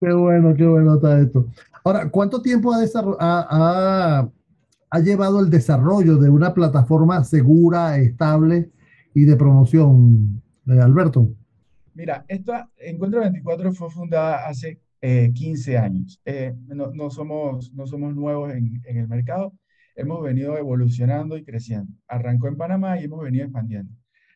qué 0.00 0.12
bueno, 0.12 0.54
qué 0.54 0.66
bueno 0.66 0.94
está 0.94 1.20
esto. 1.20 1.46
Ahora, 1.84 2.08
¿cuánto 2.10 2.40
tiempo 2.40 2.72
ha, 2.72 2.80
ha, 3.20 4.30
ha 4.90 5.00
llevado 5.00 5.40
el 5.40 5.50
desarrollo 5.50 6.16
de 6.16 6.30
una 6.30 6.54
plataforma 6.54 7.22
segura, 7.22 7.98
estable 7.98 8.70
y 9.14 9.24
de 9.24 9.36
promoción, 9.36 10.42
eh, 10.66 10.80
Alberto? 10.80 11.28
Mira, 11.94 12.24
esta 12.28 12.70
Encuentro 12.78 13.20
24 13.20 13.72
fue 13.72 13.90
fundada 13.90 14.46
hace 14.46 14.80
15 15.00 15.72
eh, 15.72 15.78
años. 15.78 16.20
Eh, 16.24 16.54
no, 16.66 17.10
somos, 17.10 17.72
no 17.72 17.86
somos 17.86 18.14
nuevos 18.14 18.52
en, 18.52 18.82
en, 18.84 18.96
el 18.98 19.08
mercado, 19.08 19.52
hemos 19.94 20.22
venido 20.22 20.56
evolucionando 20.58 21.36
y 21.36 21.44
creciendo. 21.44 21.92
Arrancó 22.08 22.48
en 22.48 22.56
Panamá 22.56 22.98
y 23.00 23.04
hemos 23.04 23.22
venido 23.22 23.44
expandiendo. 23.44 23.92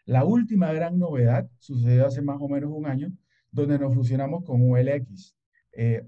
La 0.06 0.24
última 0.24 0.72
gran 0.72 0.98
novedad 0.98 1.48
sucedió 1.58 2.06
hace 2.06 2.22
más 2.22 2.38
o 2.40 2.48
menos 2.48 2.70
un 2.72 2.86
año, 2.86 3.12
donde 3.52 3.78
nos 3.78 3.94
fusionamos 3.94 4.44
con 4.44 4.62
OLX. 4.62 5.36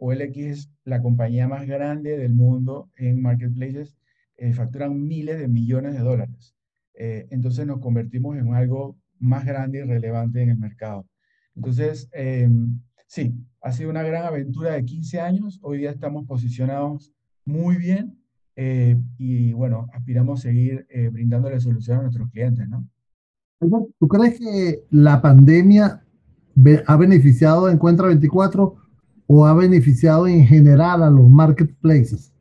OLX 0.00 0.36
es 0.36 0.70
la 0.84 1.00
compañía 1.02 1.48
más 1.48 1.66
grande 1.66 2.16
del 2.16 2.34
mundo 2.34 2.90
en 2.96 3.22
marketplaces 3.22 3.96
eh, 4.42 4.52
facturan 4.54 5.06
miles 5.06 5.38
de 5.38 5.46
millones 5.46 5.92
de 5.94 6.00
dólares. 6.00 6.56
Eh, 6.94 7.28
entonces 7.30 7.64
nos 7.64 7.78
convertimos 7.78 8.36
en 8.36 8.52
algo 8.54 8.98
más 9.22 9.44
grande 9.44 9.78
y 9.78 9.82
relevante 9.82 10.42
en 10.42 10.50
el 10.50 10.58
mercado. 10.58 11.06
Entonces, 11.54 12.08
eh, 12.12 12.48
sí, 13.06 13.34
ha 13.60 13.72
sido 13.72 13.90
una 13.90 14.02
gran 14.02 14.26
aventura 14.26 14.72
de 14.72 14.84
15 14.84 15.20
años. 15.20 15.58
Hoy 15.62 15.78
día 15.78 15.90
estamos 15.90 16.26
posicionados 16.26 17.12
muy 17.44 17.76
bien 17.76 18.18
y 19.18 19.54
bueno, 19.54 19.88
aspiramos 19.94 20.40
a 20.40 20.42
seguir 20.42 20.86
brindándole 21.10 21.58
soluciones 21.58 22.00
a 22.00 22.02
nuestros 22.02 22.30
clientes, 22.30 22.68
¿no? 22.68 22.86
¿Tú 23.98 24.08
crees 24.08 24.38
que 24.38 24.84
la 24.90 25.22
pandemia 25.22 26.04
ha 26.86 26.96
beneficiado 26.96 27.66
a 27.66 27.72
Encuentra 27.72 28.08
24 28.08 28.76
o 29.26 29.46
ha 29.46 29.54
beneficiado 29.54 30.26
en 30.26 30.44
general 30.44 31.02
a 31.02 31.10
los 31.10 31.28
marketplaces? 31.28 32.32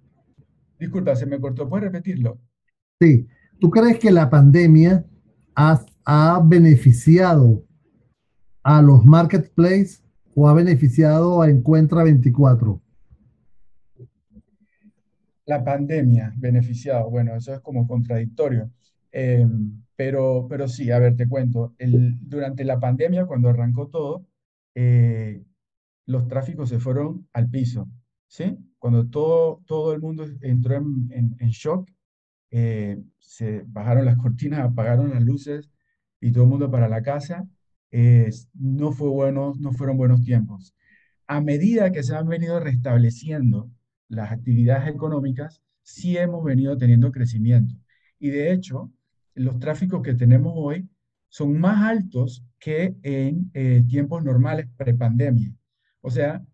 Disculpa, 0.80 1.16
se 1.16 1.28
me 1.28 1.40
cortó. 1.40 1.70
¿Puedes 1.70 1.86
repetirlo? 1.86 2.40
Sí. 3.00 3.28
¿Tú 3.60 3.70
crees 3.70 4.00
que 4.00 4.12
la 4.12 4.30
pandemia 4.30 5.06
ha, 5.56 5.86
beneficiado 6.44 7.66
a 8.64 8.82
los 8.82 9.06
marketplaces 9.06 10.04
o 10.36 10.48
ha 10.48 10.54
beneficiado 10.54 11.42
a 11.42 11.50
Encuentra 11.50 12.04
24? 12.04 12.82
La 15.46 15.64
pandemia, 15.64 16.34
beneficiado. 16.38 17.10
Bueno, 17.10 17.36
eso 17.36 17.54
es 17.54 17.60
como 17.60 17.88
contradictorio. 17.88 18.72
Eh, 19.12 19.46
pero, 19.96 20.48
pero 20.50 20.68
sí, 20.68 20.90
a 20.92 21.00
ver, 21.00 21.16
te 21.16 21.28
cuento. 21.28 21.76
El, 21.78 22.18
durante 22.22 22.64
la 22.64 22.80
pandemia, 22.80 23.26
cuando 23.26 23.50
arrancó 23.50 23.88
todo, 23.88 24.26
eh, 24.76 25.44
los 26.06 26.28
tráficos 26.28 26.70
se 26.70 26.80
fueron 26.80 27.28
al 27.34 27.50
piso. 27.50 27.88
¿sí? 28.28 28.58
Cuando 28.80 29.08
todo, 29.08 29.62
todo 29.66 29.94
el 29.94 30.00
mundo 30.02 30.26
entró 30.42 30.76
en, 30.76 31.36
en, 31.40 31.50
shock, 31.50 31.90
eh, 32.50 33.02
se 33.20 33.64
bajaron 33.68 34.06
las 34.06 34.18
cortinas, 34.22 34.62
apagaron 34.62 35.12
las 35.12 35.22
luces 35.22 35.70
y 36.22 36.32
todo 36.32 36.44
el 36.46 36.50
mundo 36.50 36.72
para 36.72 36.88
la 36.88 37.02
casa, 37.02 37.48
no, 38.54 38.92
fue 38.94 39.10
bueno, 39.10 39.54
no 39.60 39.74
fueron 39.74 39.98
buenos 39.98 40.22
tiempos. 40.24 40.76
A 41.28 41.42
medida 41.42 41.92
que 41.92 42.04
se 42.04 42.16
han 42.16 42.28
venido 42.28 42.60
restableciendo 42.60 43.70
las 44.08 44.32
actividades 44.32 44.88
económicas, 44.94 45.62
sí 45.82 46.18
hemos 46.18 46.44
venido 46.44 46.78
teniendo 46.78 47.12
crecimiento. 47.12 47.76
Y 48.20 48.30
de 48.30 48.54
hecho, 48.54 48.92
los 49.34 49.60
tráficos 49.60 50.02
que 50.02 50.14
tenemos 50.14 50.54
hoy 50.56 50.88
son 51.30 51.60
más 51.60 51.82
altos 51.84 52.46
que 52.60 52.96
en 53.04 53.50
eh, 53.54 53.84
tiempos 53.88 54.24
normales 54.24 54.68
prepandemia. 54.78 55.54
O 56.02 56.12
sea, 56.12 56.46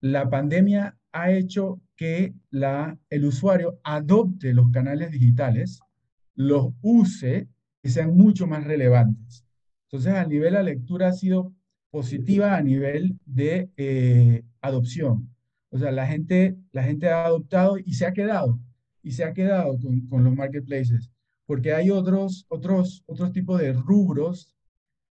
la 0.00 0.28
pandemia 0.28 0.96
ha 1.12 1.30
hecho 1.30 1.80
que 1.96 2.34
la, 2.50 2.98
el 3.10 3.24
usuario 3.26 3.78
adopte 3.84 4.52
los 4.52 4.70
canales 4.70 5.12
digitales, 5.12 5.80
los 6.34 6.72
use 6.82 7.48
y 7.84 7.90
sean 7.90 8.16
mucho 8.16 8.46
más 8.46 8.64
relevantes. 8.64 9.44
Entonces, 9.84 10.14
a 10.14 10.26
nivel 10.26 10.54
la 10.54 10.62
lectura 10.62 11.08
ha 11.08 11.12
sido 11.12 11.54
positiva 11.90 12.56
a 12.56 12.62
nivel 12.62 13.18
de 13.26 13.70
eh, 13.76 14.42
adopción. 14.62 15.30
O 15.70 15.78
sea, 15.78 15.92
la 15.92 16.06
gente, 16.06 16.56
la 16.72 16.82
gente 16.82 17.08
ha 17.08 17.26
adoptado 17.26 17.78
y 17.78 17.94
se 17.94 18.06
ha 18.06 18.12
quedado, 18.12 18.58
y 19.02 19.12
se 19.12 19.24
ha 19.24 19.34
quedado 19.34 19.78
con, 19.78 20.00
con 20.08 20.24
los 20.24 20.34
marketplaces, 20.34 21.10
porque 21.46 21.72
hay 21.74 21.90
otros, 21.90 22.46
otros, 22.48 23.04
otros 23.06 23.32
tipos 23.32 23.60
de 23.60 23.72
rubros 23.74 24.54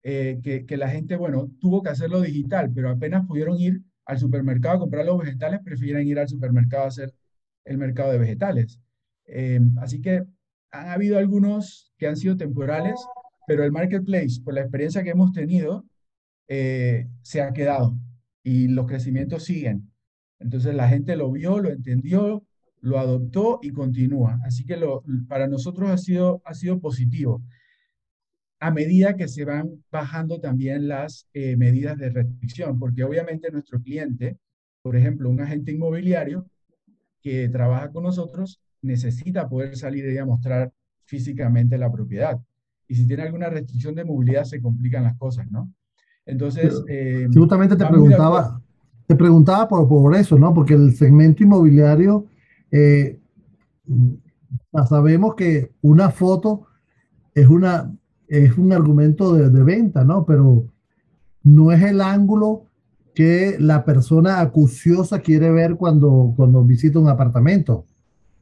eh, 0.04 0.40
que, 0.44 0.66
que 0.66 0.78
la 0.78 0.90
gente, 0.90 1.16
bueno, 1.16 1.50
tuvo 1.60 1.82
que 1.82 1.90
hacerlo 1.90 2.22
digital, 2.22 2.72
pero 2.74 2.90
apenas 2.90 3.26
pudieron 3.26 3.58
ir 3.60 3.82
al 4.06 4.20
supermercado 4.20 4.76
a 4.76 4.80
comprar 4.80 5.06
los 5.06 5.20
vegetales, 5.20 5.62
prefieren 5.64 6.08
ir 6.08 6.20
al 6.20 6.28
supermercado 6.28 6.84
a 6.84 6.88
hacer 6.88 7.14
el 7.66 7.78
mercado 7.78 8.12
de 8.12 8.18
vegetales. 8.20 8.80
Eh, 9.26 9.60
así 9.82 10.02
que 10.02 10.24
han 10.72 10.90
habido 10.90 11.18
algunos 11.18 11.94
que 11.98 12.08
han 12.08 12.18
sido 12.18 12.38
temporales, 12.38 13.00
pero 13.48 13.64
el 13.64 13.72
marketplace, 13.72 14.42
por 14.44 14.54
la 14.54 14.62
experiencia 14.62 15.04
que 15.04 15.12
hemos 15.12 15.32
tenido, 15.32 15.86
eh, 16.48 17.08
se 17.22 17.42
ha 17.42 17.54
quedado 17.54 17.98
y 18.44 18.68
los 18.68 18.88
crecimientos 18.88 19.46
siguen. 19.46 19.92
Entonces 20.40 20.76
la 20.76 20.88
gente 20.88 21.16
lo 21.16 21.32
vio, 21.32 21.60
lo 21.60 21.70
entendió 21.70 22.44
lo 22.82 23.00
adoptó 23.00 23.60
y 23.62 23.72
continúa. 23.72 24.40
Así 24.46 24.66
que 24.66 24.80
para 25.28 25.48
nosotros 25.48 25.90
ha 25.90 25.98
sido, 25.98 26.42
ha 26.46 26.54
sido 26.54 26.80
positivo 26.80 27.44
a 28.60 28.72
medida 28.72 29.16
que 29.16 29.28
se 29.28 29.46
van 29.46 29.84
bajando 29.92 30.40
también 30.40 30.88
las 30.88 31.28
eh, 31.34 31.56
medidas 31.58 31.98
de 31.98 32.10
restricción, 32.10 32.80
porque 32.80 33.04
obviamente 33.04 33.52
nuestro 33.52 33.80
cliente, 33.80 34.40
por 34.82 34.96
ejemplo, 34.96 35.30
un 35.30 35.42
agente 35.42 35.72
inmobiliario 35.72 36.50
que 37.22 37.50
trabaja 37.50 37.92
con 37.92 38.04
nosotros, 38.04 38.60
necesita 38.82 39.48
poder 39.48 39.76
salir 39.76 40.06
y 40.10 40.26
mostrar 40.26 40.72
físicamente 41.06 41.78
la 41.78 41.92
propiedad. 41.92 42.40
Y 42.88 42.96
si 42.96 43.08
tiene 43.08 43.24
alguna 43.24 43.50
restricción 43.50 43.96
de 43.96 44.06
movilidad, 44.06 44.44
se 44.44 44.62
complican 44.62 45.04
las 45.04 45.18
cosas, 45.18 45.50
¿no? 45.52 45.72
Entonces... 46.26 46.84
Eh, 46.88 47.28
justamente 47.34 47.76
te 47.76 47.86
preguntaba, 47.86 48.62
te 49.08 49.16
preguntaba 49.16 49.68
por, 49.68 49.88
por, 49.88 50.16
eso, 50.16 50.38
¿no? 50.38 50.54
Porque 50.54 50.74
el 50.74 50.96
segmento 50.96 51.44
inmobiliario, 51.44 52.26
eh, 52.72 53.20
sabemos 54.88 55.36
que 55.36 55.72
una 55.82 56.12
foto 56.12 56.68
es 57.34 57.48
una, 57.48 57.94
es 58.28 58.58
un 58.58 58.74
argumento 58.74 59.34
de, 59.34 59.50
de, 59.50 59.64
venta, 59.64 60.04
¿no? 60.04 60.26
Pero 60.26 60.66
no 61.44 61.72
es 61.72 61.82
el 61.84 62.02
ángulo 62.02 62.66
que 63.16 63.56
la 63.60 63.84
persona 63.84 64.42
acuciosa 64.42 65.20
quiere 65.20 65.50
ver 65.52 65.76
cuando, 65.76 66.34
cuando 66.36 66.64
visita 66.64 67.00
un 67.00 67.10
apartamento. 67.10 67.86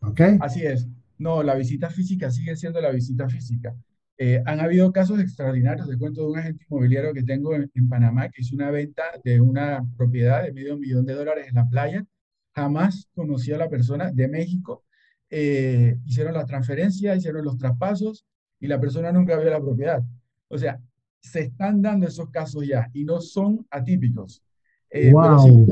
¿Ok? 0.07 0.21
Así 0.39 0.65
es. 0.65 0.87
No, 1.17 1.43
la 1.43 1.55
visita 1.55 1.89
física 1.89 2.29
sigue 2.31 2.55
siendo 2.55 2.81
la 2.81 2.91
visita 2.91 3.29
física. 3.29 3.75
Eh, 4.17 4.41
han 4.45 4.59
habido 4.59 4.91
casos 4.91 5.19
extraordinarios. 5.19 5.89
Te 5.89 5.97
cuento 5.97 6.21
de 6.21 6.27
un 6.27 6.37
agente 6.37 6.65
inmobiliario 6.69 7.13
que 7.13 7.23
tengo 7.23 7.53
en, 7.55 7.89
Panamá 7.89 8.29
que 8.29 8.41
hizo 8.41 8.55
una 8.55 8.71
venta 8.71 9.03
de 9.23 9.41
una 9.41 9.85
propiedad 9.97 10.43
de 10.43 10.53
medio 10.53 10.77
millón 10.77 11.05
de 11.05 11.13
dólares 11.13 11.47
en 11.49 11.55
la 11.55 11.67
playa. 11.67 12.05
Jamás 12.53 13.09
conocía 13.13 13.55
a 13.55 13.59
la 13.59 13.69
persona 13.69 14.11
de 14.11 14.27
México. 14.27 14.85
Eh, 15.29 15.97
hicieron 16.05 16.33
la 16.33 16.45
transferencia, 16.45 17.15
hicieron 17.15 17.43
los 17.43 17.57
traspasos 17.57 18.25
y 18.59 18.67
la 18.67 18.79
persona 18.79 19.11
nunca 19.11 19.37
vio 19.37 19.49
la 19.49 19.59
propiedad. 19.59 20.03
O 20.47 20.57
sea, 20.57 20.79
se 21.19 21.41
están 21.41 21.81
dando 21.81 22.07
esos 22.07 22.29
casos 22.29 22.65
ya 22.65 22.89
y 22.93 23.03
no 23.03 23.19
son 23.19 23.65
atípicos. 23.69 24.41
Eh, 24.89 25.11
wow. 25.11 25.65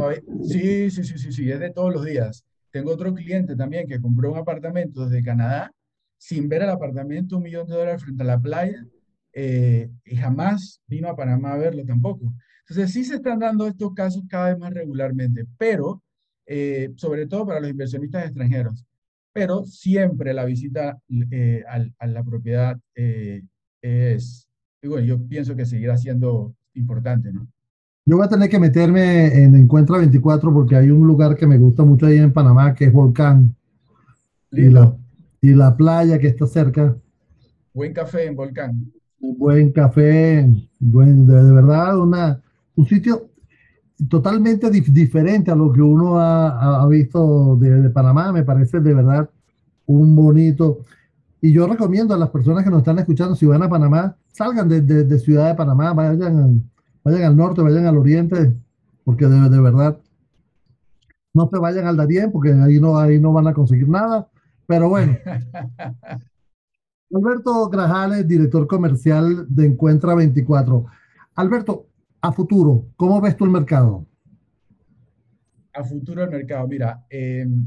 sí, 0.43 0.89
sí, 0.89 1.03
sí, 1.03 1.17
sí, 1.17 1.31
sí, 1.31 1.49
es 1.49 1.59
de 1.59 1.69
todos 1.69 1.93
los 1.93 2.03
días. 2.03 2.43
Tengo 2.73 2.91
otro 2.91 3.13
cliente 3.13 3.55
también 3.55 3.87
que 3.87 4.01
compró 4.01 4.33
un 4.33 4.37
apartamento 4.39 5.07
desde 5.07 5.23
Canadá 5.23 5.71
sin 6.17 6.49
ver 6.49 6.63
el 6.63 6.69
apartamento 6.71 7.37
un 7.37 7.43
millón 7.43 7.67
de 7.67 7.75
dólares 7.75 8.03
frente 8.03 8.23
a 8.23 8.25
la 8.25 8.41
playa 8.41 8.85
eh, 9.31 9.89
y 10.03 10.15
jamás 10.17 10.81
vino 10.87 11.07
a 11.07 11.15
Panamá 11.15 11.53
a 11.53 11.57
verlo 11.57 11.85
tampoco. 11.85 12.33
Entonces 12.67 12.91
sí 12.91 13.05
se 13.05 13.15
están 13.15 13.39
dando 13.39 13.65
estos 13.67 13.93
casos 13.93 14.23
cada 14.27 14.49
vez 14.49 14.59
más 14.59 14.73
regularmente, 14.73 15.45
pero 15.57 16.03
eh, 16.45 16.91
sobre 16.97 17.27
todo 17.27 17.45
para 17.45 17.61
los 17.61 17.69
inversionistas 17.69 18.25
extranjeros 18.25 18.85
pero 19.33 19.65
siempre 19.65 20.33
la 20.33 20.45
visita 20.45 20.97
eh, 21.31 21.63
a, 21.67 22.07
la 22.07 22.23
propiedad 22.23 22.79
eh, 22.95 23.41
es, 23.81 24.47
bueno, 24.83 25.05
yo 25.05 25.27
pienso 25.27 25.55
que 25.55 25.65
seguirá 25.65 25.97
siendo 25.97 26.55
importante, 26.75 27.33
¿no? 27.33 27.47
Yo 28.05 28.17
voy 28.17 28.25
a 28.25 28.29
tener 28.29 28.49
que 28.49 28.59
meterme 28.59 29.43
en 29.43 29.55
Encuentra 29.55 29.97
24 29.97 30.53
porque 30.53 30.75
hay 30.75 30.91
un 30.91 31.07
lugar 31.07 31.37
que 31.37 31.47
me 31.47 31.57
gusta 31.57 31.83
mucho 31.83 32.05
ahí 32.05 32.17
en 32.17 32.33
Panamá, 32.33 32.73
que 32.73 32.85
es 32.85 32.91
Volcán. 32.91 33.55
Y 34.51 34.69
la, 34.69 34.93
y 35.41 35.53
la, 35.53 35.75
playa 35.75 36.19
que 36.19 36.27
está 36.27 36.45
cerca. 36.45 36.95
Buen 37.73 37.93
café 37.93 38.25
en 38.25 38.35
Volcán. 38.35 38.91
Buen 39.19 39.71
café, 39.71 40.45
buen, 40.79 41.25
de, 41.25 41.53
verdad, 41.53 41.97
una, 41.97 42.41
un 42.75 42.85
sitio 42.85 43.29
totalmente 44.09 44.69
diferente 44.69 45.49
a 45.49 45.55
lo 45.55 45.71
que 45.71 45.81
uno 45.81 46.19
ha, 46.19 46.85
visto 46.89 47.55
de, 47.55 47.89
Panamá. 47.89 48.33
Me 48.33 48.43
parece 48.43 48.81
de 48.81 48.93
verdad 48.93 49.29
un 49.85 50.13
bonito. 50.13 50.79
Y 51.39 51.53
yo 51.53 51.67
recomiendo 51.67 52.13
a 52.13 52.17
las 52.17 52.29
personas 52.29 52.65
que 52.65 52.69
nos 52.69 52.79
están 52.79 52.99
escuchando, 52.99 53.35
si 53.35 53.45
van 53.45 53.63
a 53.63 53.69
Panamá, 53.69 54.17
salgan 54.27 54.67
de, 54.67 55.19
Ciudad 55.19 55.47
de 55.47 55.55
Panamá, 55.55 55.93
vayan, 55.93 56.69
vayan 57.03 57.23
al 57.23 57.37
norte, 57.37 57.61
vayan 57.61 57.85
al 57.85 57.97
oriente, 57.97 58.55
porque 59.03 59.25
de, 59.25 59.49
de 59.49 59.61
verdad 59.61 59.99
no 61.33 61.49
se 61.49 61.57
vayan 61.57 61.87
al 61.87 61.97
Darién, 61.97 62.31
porque 62.31 62.53
ahí 62.53 62.79
no, 62.79 62.97
ahí 62.97 63.19
no 63.19 63.33
van 63.33 63.47
a 63.47 63.53
conseguir 63.53 63.89
nada. 63.89 64.29
Pero 64.67 64.89
bueno. 64.89 65.17
Alberto 67.11 67.69
Grajales, 67.69 68.27
director 68.27 68.65
comercial 68.67 69.45
de 69.49 69.65
Encuentra 69.65 70.15
24. 70.15 70.85
Alberto, 71.35 71.87
a 72.21 72.31
futuro, 72.31 72.87
¿cómo 72.95 73.19
ves 73.21 73.35
tú 73.35 73.45
el 73.45 73.51
mercado? 73.51 74.05
A 75.73 75.83
futuro 75.83 76.23
el 76.23 76.29
mercado, 76.29 76.67
mira, 76.67 77.05
em, 77.09 77.65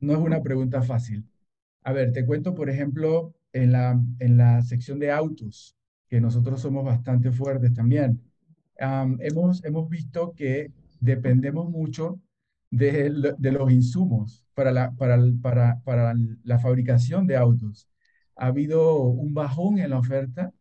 no 0.00 0.12
es 0.12 0.18
una 0.18 0.42
pregunta 0.42 0.82
fácil. 0.82 1.26
A 1.82 1.92
ver, 1.92 2.12
te 2.12 2.24
cuento, 2.24 2.54
por 2.54 2.68
ejemplo, 2.68 3.34
en 3.52 3.72
la, 3.72 4.00
en 4.18 4.36
la 4.36 4.62
sección 4.62 4.98
de 4.98 5.10
autos, 5.10 5.75
que 6.08 6.20
nosotros 6.20 6.60
somos 6.60 6.84
bastante 6.84 7.30
fuertes 7.32 7.74
también. 7.74 8.20
hemos, 8.78 9.64
hemos 9.64 9.88
visto 9.88 10.32
que 10.34 10.72
dependemos 11.00 11.70
mucho 11.70 12.20
de, 12.70 13.34
de 13.38 13.52
los 13.52 13.70
insumos 13.72 14.44
para 14.54 14.72
la, 14.72 14.92
para, 14.92 15.18
para, 15.42 15.80
para 15.84 16.14
la 16.44 16.58
fabricación 16.58 17.26
de 17.26 17.36
autos. 17.36 17.88
Ha 18.36 18.46
habido 18.46 19.02
un 19.02 19.34
bajón 19.34 19.78
en 19.78 19.90
la 19.90 19.98
oferta 19.98 20.52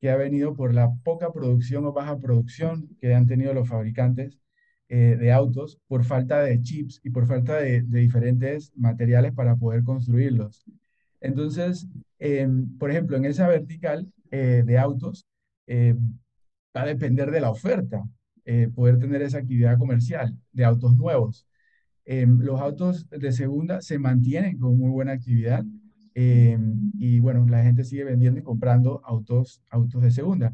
que 0.00 0.10
ha 0.10 0.16
venido 0.16 0.54
por 0.54 0.74
la 0.74 0.90
poca 1.04 1.32
producción 1.32 1.84
o 1.86 1.92
baja 1.92 2.18
producción 2.18 2.88
que 3.00 3.14
han 3.14 3.26
tenido 3.26 3.52
los 3.54 3.68
fabricantes 3.68 4.38
eh, 4.88 5.16
de 5.18 5.32
autos 5.32 5.78
por 5.86 6.04
falta 6.04 6.40
de 6.42 6.62
chips 6.62 7.00
y 7.04 7.10
por 7.10 7.26
falta 7.26 7.56
de, 7.56 7.82
diferentes 7.82 8.72
materiales 8.76 9.32
para 9.32 9.56
poder 9.56 9.82
construirlos. 9.84 10.64
Entonces, 11.20 11.86
em, 12.18 12.76
por 12.78 12.90
ejemplo, 12.90 13.16
en 13.16 13.24
esa 13.24 13.48
vertical 13.48 14.06
eh, 14.30 14.62
de 14.64 14.78
autos, 14.78 15.26
eh, 15.66 15.94
va 16.76 16.82
a 16.82 16.86
depender 16.86 17.30
de 17.30 17.40
la 17.40 17.50
oferta, 17.50 18.04
poder 18.74 18.98
tener 18.98 19.20
esa 19.20 19.38
actividad 19.38 19.76
comercial 19.76 20.34
de 20.52 20.64
autos 20.64 20.96
nuevos. 20.96 21.46
Em, 22.06 22.38
los 22.40 22.58
autos 22.58 23.06
de 23.10 23.30
segunda 23.30 23.82
se 23.82 23.98
mantienen 23.98 24.58
con 24.58 24.78
muy 24.78 24.90
buena 24.90 25.12
actividad 25.12 25.62
Em, 26.20 26.90
y 26.98 27.20
bueno, 27.20 27.46
la 27.46 27.62
gente 27.62 27.84
sigue 27.84 28.02
vendiendo 28.02 28.40
y 28.40 28.42
comprando 28.42 29.00
autos, 29.04 29.62
autos 29.70 30.02
de 30.02 30.10
segunda. 30.10 30.52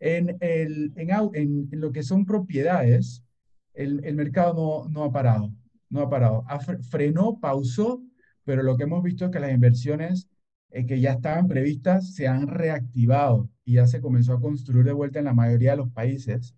En, 0.00 0.36
el, 0.40 0.92
en, 0.96 1.68
lo 1.70 1.92
que 1.92 2.02
son 2.02 2.26
propiedades, 2.26 3.22
el, 3.72 4.04
el, 4.04 4.16
mercado 4.16 4.54
no, 4.54 4.88
no 4.88 5.04
ha 5.04 5.12
parado, 5.12 5.52
no 5.90 6.00
ha 6.00 6.10
parado. 6.10 6.44
frenó, 6.90 7.38
pausó, 7.38 8.02
pero 8.46 8.62
lo 8.62 8.76
que 8.78 8.84
hemos 8.84 9.02
visto 9.02 9.26
es 9.26 9.30
que 9.32 9.40
las 9.40 9.52
inversiones 9.52 10.28
eh, 10.70 10.86
que 10.86 11.00
ya 11.00 11.12
estaban 11.12 11.48
previstas 11.48 12.14
se 12.14 12.28
han 12.28 12.46
reactivado 12.46 13.50
y 13.64 13.74
ya 13.74 13.86
se 13.86 14.00
comenzó 14.00 14.34
a 14.34 14.40
construir 14.40 14.84
de 14.86 14.92
vuelta 14.92 15.18
en 15.18 15.26
la 15.26 15.34
mayoría 15.34 15.72
de 15.72 15.78
los 15.78 15.90
países. 15.90 16.54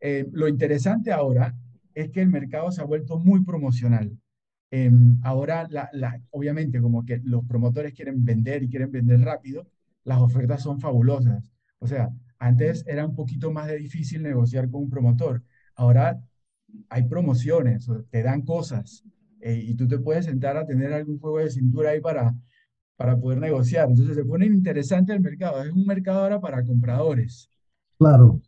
Eh, 0.00 0.26
lo 0.32 0.48
interesante 0.48 1.12
ahora 1.12 1.54
es 1.94 2.10
que 2.10 2.22
el 2.22 2.28
mercado 2.28 2.72
se 2.72 2.80
ha 2.80 2.84
vuelto 2.84 3.18
muy 3.18 3.44
promocional. 3.44 4.18
Em, 4.70 5.18
ahora, 5.22 5.66
la, 5.70 5.88
la, 5.92 6.20
obviamente, 6.30 6.80
como 6.80 7.04
que 7.04 7.20
los 7.24 7.44
promotores 7.46 7.92
quieren 7.94 8.24
vender 8.24 8.62
y 8.62 8.68
quieren 8.68 8.90
vender 8.90 9.20
rápido, 9.20 9.66
las 10.04 10.18
ofertas 10.20 10.62
son 10.62 10.80
fabulosas. 10.80 11.52
O 11.78 11.86
sea, 11.86 12.10
antes 12.38 12.84
era 12.86 13.06
un 13.06 13.14
poquito 13.14 13.50
más 13.52 13.68
difícil 13.72 14.22
negociar 14.22 14.70
con 14.70 14.82
un 14.84 14.90
promotor. 14.90 15.42
Ahora 15.74 16.20
hay 16.88 17.04
promociones, 17.04 17.88
te 18.10 18.22
dan 18.22 18.42
cosas 18.42 19.04
eh, 19.46 19.62
y 19.64 19.74
tú 19.76 19.86
te 19.86 19.96
puedes 19.98 20.24
sentar 20.24 20.56
a 20.56 20.66
tener 20.66 20.92
algún 20.92 21.20
juego 21.20 21.38
de 21.38 21.50
cintura 21.50 21.90
ahí 21.90 22.00
para, 22.00 22.34
para 22.96 23.16
poder 23.16 23.38
negociar. 23.38 23.88
Entonces 23.88 24.16
se 24.16 24.24
pone 24.24 24.44
interesante 24.46 25.12
el 25.12 25.20
mercado. 25.20 25.62
Es 25.62 25.70
un 25.70 25.86
mercado 25.86 26.22
ahora 26.22 26.40
para 26.40 26.64
compradores. 26.64 27.48
Claro. 27.96 28.40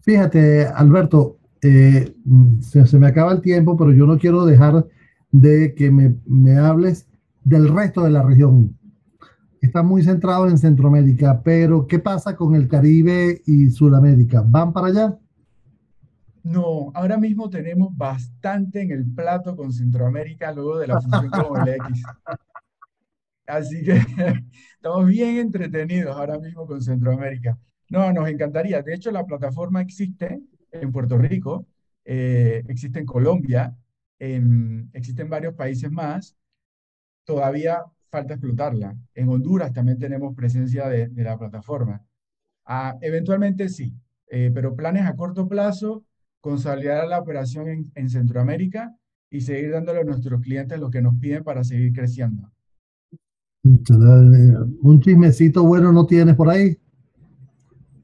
Fíjate, 0.00 0.66
Alberto, 0.66 1.38
eh, 1.62 2.12
se, 2.60 2.98
me 2.98 3.06
acaba 3.06 3.30
el 3.30 3.40
tiempo, 3.40 3.76
pero 3.76 3.92
yo 3.92 4.04
no 4.04 4.18
quiero 4.18 4.44
dejar 4.44 4.84
de 5.30 5.74
que 5.76 5.92
me, 5.92 6.16
me 6.26 6.58
hables 6.58 7.06
del 7.44 7.68
resto 7.72 8.02
de 8.02 8.10
la 8.10 8.24
región. 8.24 8.76
Está 9.60 9.84
muy 9.84 10.02
centrado 10.02 10.48
en 10.48 10.58
Centroamérica, 10.58 11.40
pero 11.40 11.86
¿qué 11.86 12.00
pasa 12.00 12.34
con 12.34 12.56
el 12.56 12.66
Caribe 12.66 13.42
y 13.46 13.70
Sudamérica? 13.70 14.44
¿Van 14.44 14.72
para 14.72 14.88
allá? 14.88 15.18
No, 16.44 16.90
ahora 16.94 17.16
mismo 17.18 17.48
tenemos 17.48 17.96
bastante 17.96 18.82
en 18.82 18.90
el 18.90 19.06
plato 19.14 19.54
con 19.56 19.72
Centroamérica 19.72 20.52
luego 20.52 20.78
de 20.78 20.86
la 20.88 21.00
fusión 21.00 21.30
con 21.30 21.62
el 21.68 21.74
X. 21.74 22.02
Así 23.46 23.82
que 23.84 24.00
estamos 24.74 25.06
bien 25.06 25.38
entretenidos 25.38 26.16
ahora 26.16 26.38
mismo 26.38 26.66
con 26.66 26.82
Centroamérica. 26.82 27.58
No, 27.90 28.12
nos 28.12 28.28
encantaría. 28.28 28.82
De 28.82 28.94
hecho, 28.94 29.10
la 29.10 29.24
plataforma 29.24 29.80
existe 29.80 30.40
en 30.70 30.92
Puerto 30.92 31.18
Rico, 31.18 31.66
eh, 32.04 32.62
existe 32.66 32.98
en 32.98 33.06
Colombia, 33.06 33.76
existen 34.18 35.28
varios 35.28 35.54
países 35.54 35.90
más, 35.90 36.36
todavía 37.24 37.84
falta 38.08 38.34
explotarla. 38.34 38.96
En 39.14 39.28
Honduras 39.28 39.72
también 39.72 39.98
tenemos 39.98 40.34
presencia 40.34 40.88
de, 40.88 41.10
la 41.16 41.38
plataforma. 41.38 42.04
Ah, 42.64 42.96
eventualmente 43.00 43.68
sí, 43.68 43.92
eh, 44.28 44.50
pero 44.54 44.76
planes 44.76 45.06
a 45.06 45.16
corto 45.16 45.48
plazo, 45.48 46.04
consolidar 46.42 47.06
la 47.06 47.20
operación 47.20 47.90
en, 47.94 48.10
Centroamérica 48.10 48.94
y 49.30 49.40
seguir 49.40 49.70
dándole 49.70 50.00
a 50.00 50.04
nuestros 50.04 50.42
clientes 50.42 50.78
lo 50.78 50.90
que 50.90 51.00
nos 51.00 51.16
piden 51.18 51.44
para 51.44 51.64
seguir 51.64 51.92
creciendo. 51.92 52.50
Un 53.62 55.00
chismecito 55.00 55.62
bueno 55.62 55.92
no 55.92 56.04
tienes 56.04 56.34
por 56.34 56.50
ahí. 56.50 56.76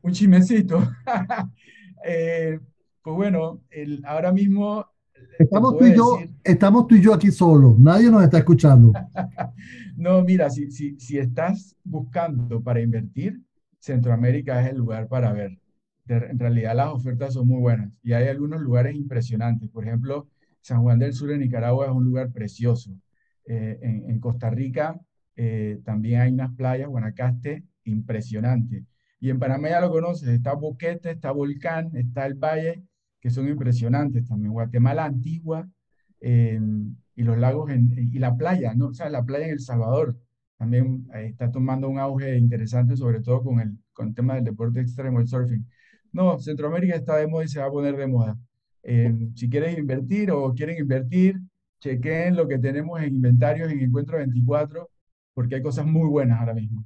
Un 0.00 0.12
chismecito. 0.12 0.80
Eh, 2.10 2.60
pues 3.02 3.16
bueno, 3.16 3.60
el, 3.70 4.00
ahora 4.06 4.32
mismo... 4.32 4.86
Estamos 5.36 5.76
tú, 5.76 5.84
y 5.84 5.96
yo, 5.96 6.20
estamos 6.44 6.86
tú 6.86 6.94
y 6.94 7.02
yo 7.02 7.12
aquí 7.12 7.32
solos, 7.32 7.76
nadie 7.76 8.08
nos 8.08 8.22
está 8.22 8.38
escuchando. 8.38 8.92
no, 9.96 10.22
mira, 10.22 10.48
si, 10.48 10.70
si, 10.70 10.98
si 11.00 11.18
estás 11.18 11.76
buscando 11.82 12.62
para 12.62 12.80
invertir, 12.80 13.42
Centroamérica 13.80 14.62
es 14.62 14.70
el 14.70 14.78
lugar 14.78 15.08
para 15.08 15.32
ver. 15.32 15.58
En 16.08 16.38
realidad 16.38 16.74
las 16.74 16.88
ofertas 16.88 17.34
son 17.34 17.48
muy 17.48 17.60
buenas 17.60 17.92
y 18.02 18.12
hay 18.12 18.28
algunos 18.28 18.60
lugares 18.60 18.94
impresionantes. 18.94 19.68
Por 19.70 19.84
ejemplo, 19.86 20.28
San 20.60 20.82
Juan 20.82 20.98
del 20.98 21.12
Sur 21.12 21.30
en 21.32 21.40
Nicaragua 21.40 21.86
es 21.86 21.92
un 21.92 22.04
lugar 22.04 22.30
precioso. 22.32 22.96
Eh, 23.44 23.78
en, 23.80 24.20
Costa 24.20 24.50
Rica 24.50 25.00
eh, 25.34 25.80
también 25.84 26.20
hay 26.20 26.32
unas 26.32 26.54
playas, 26.54 26.88
Guanacaste, 26.88 27.64
impresionante. 27.84 28.84
Y 29.20 29.30
en 29.30 29.38
Panamá 29.38 29.70
ya 29.70 29.80
lo 29.80 29.90
conoces, 29.90 30.28
está 30.28 30.52
Boquete, 30.52 31.12
está 31.12 31.32
Volcán, 31.32 31.90
está 31.96 32.26
el 32.26 32.34
Valle, 32.34 32.82
que 33.20 33.30
son 33.30 33.48
impresionantes 33.48 34.26
también. 34.28 34.52
Guatemala 34.52 35.06
Antigua 35.06 35.66
eh, 36.20 36.60
y 37.14 37.22
los 37.22 37.38
lagos 37.38 37.70
y 37.72 38.18
la 38.18 38.36
playa, 38.36 38.74
¿no? 38.74 38.88
O 38.88 38.94
sea, 38.94 39.08
la 39.08 39.24
playa 39.24 39.46
en 39.46 39.52
El 39.52 39.60
Salvador 39.60 40.16
también 40.58 41.06
está 41.14 41.50
tomando 41.50 41.88
un 41.88 41.98
auge 41.98 42.36
interesante, 42.36 42.96
sobre 42.96 43.20
todo 43.20 43.42
con 43.42 43.60
el, 43.60 43.78
con 43.92 44.08
el 44.08 44.14
tema 44.14 44.34
del 44.34 44.44
deporte 44.44 44.80
extremo, 44.80 45.20
el 45.20 45.28
surfing. 45.28 45.64
No, 46.12 46.38
Centroamérica 46.38 46.96
está 46.96 47.16
de 47.16 47.26
moda 47.26 47.44
y 47.44 47.48
se 47.48 47.60
va 47.60 47.66
a 47.66 47.70
poner 47.70 47.96
de 47.96 48.06
moda. 48.06 48.36
Eh, 48.82 49.14
si 49.34 49.48
quieres 49.48 49.78
invertir 49.78 50.30
o 50.30 50.52
quieren 50.54 50.78
invertir, 50.78 51.40
chequen 51.80 52.36
lo 52.36 52.48
que 52.48 52.58
tenemos 52.58 53.00
en 53.00 53.14
inventarios 53.14 53.70
en 53.70 53.80
Encuentro 53.80 54.18
24, 54.18 54.88
porque 55.34 55.56
hay 55.56 55.62
cosas 55.62 55.86
muy 55.86 56.08
buenas 56.08 56.40
ahora 56.40 56.54
mismo. 56.54 56.84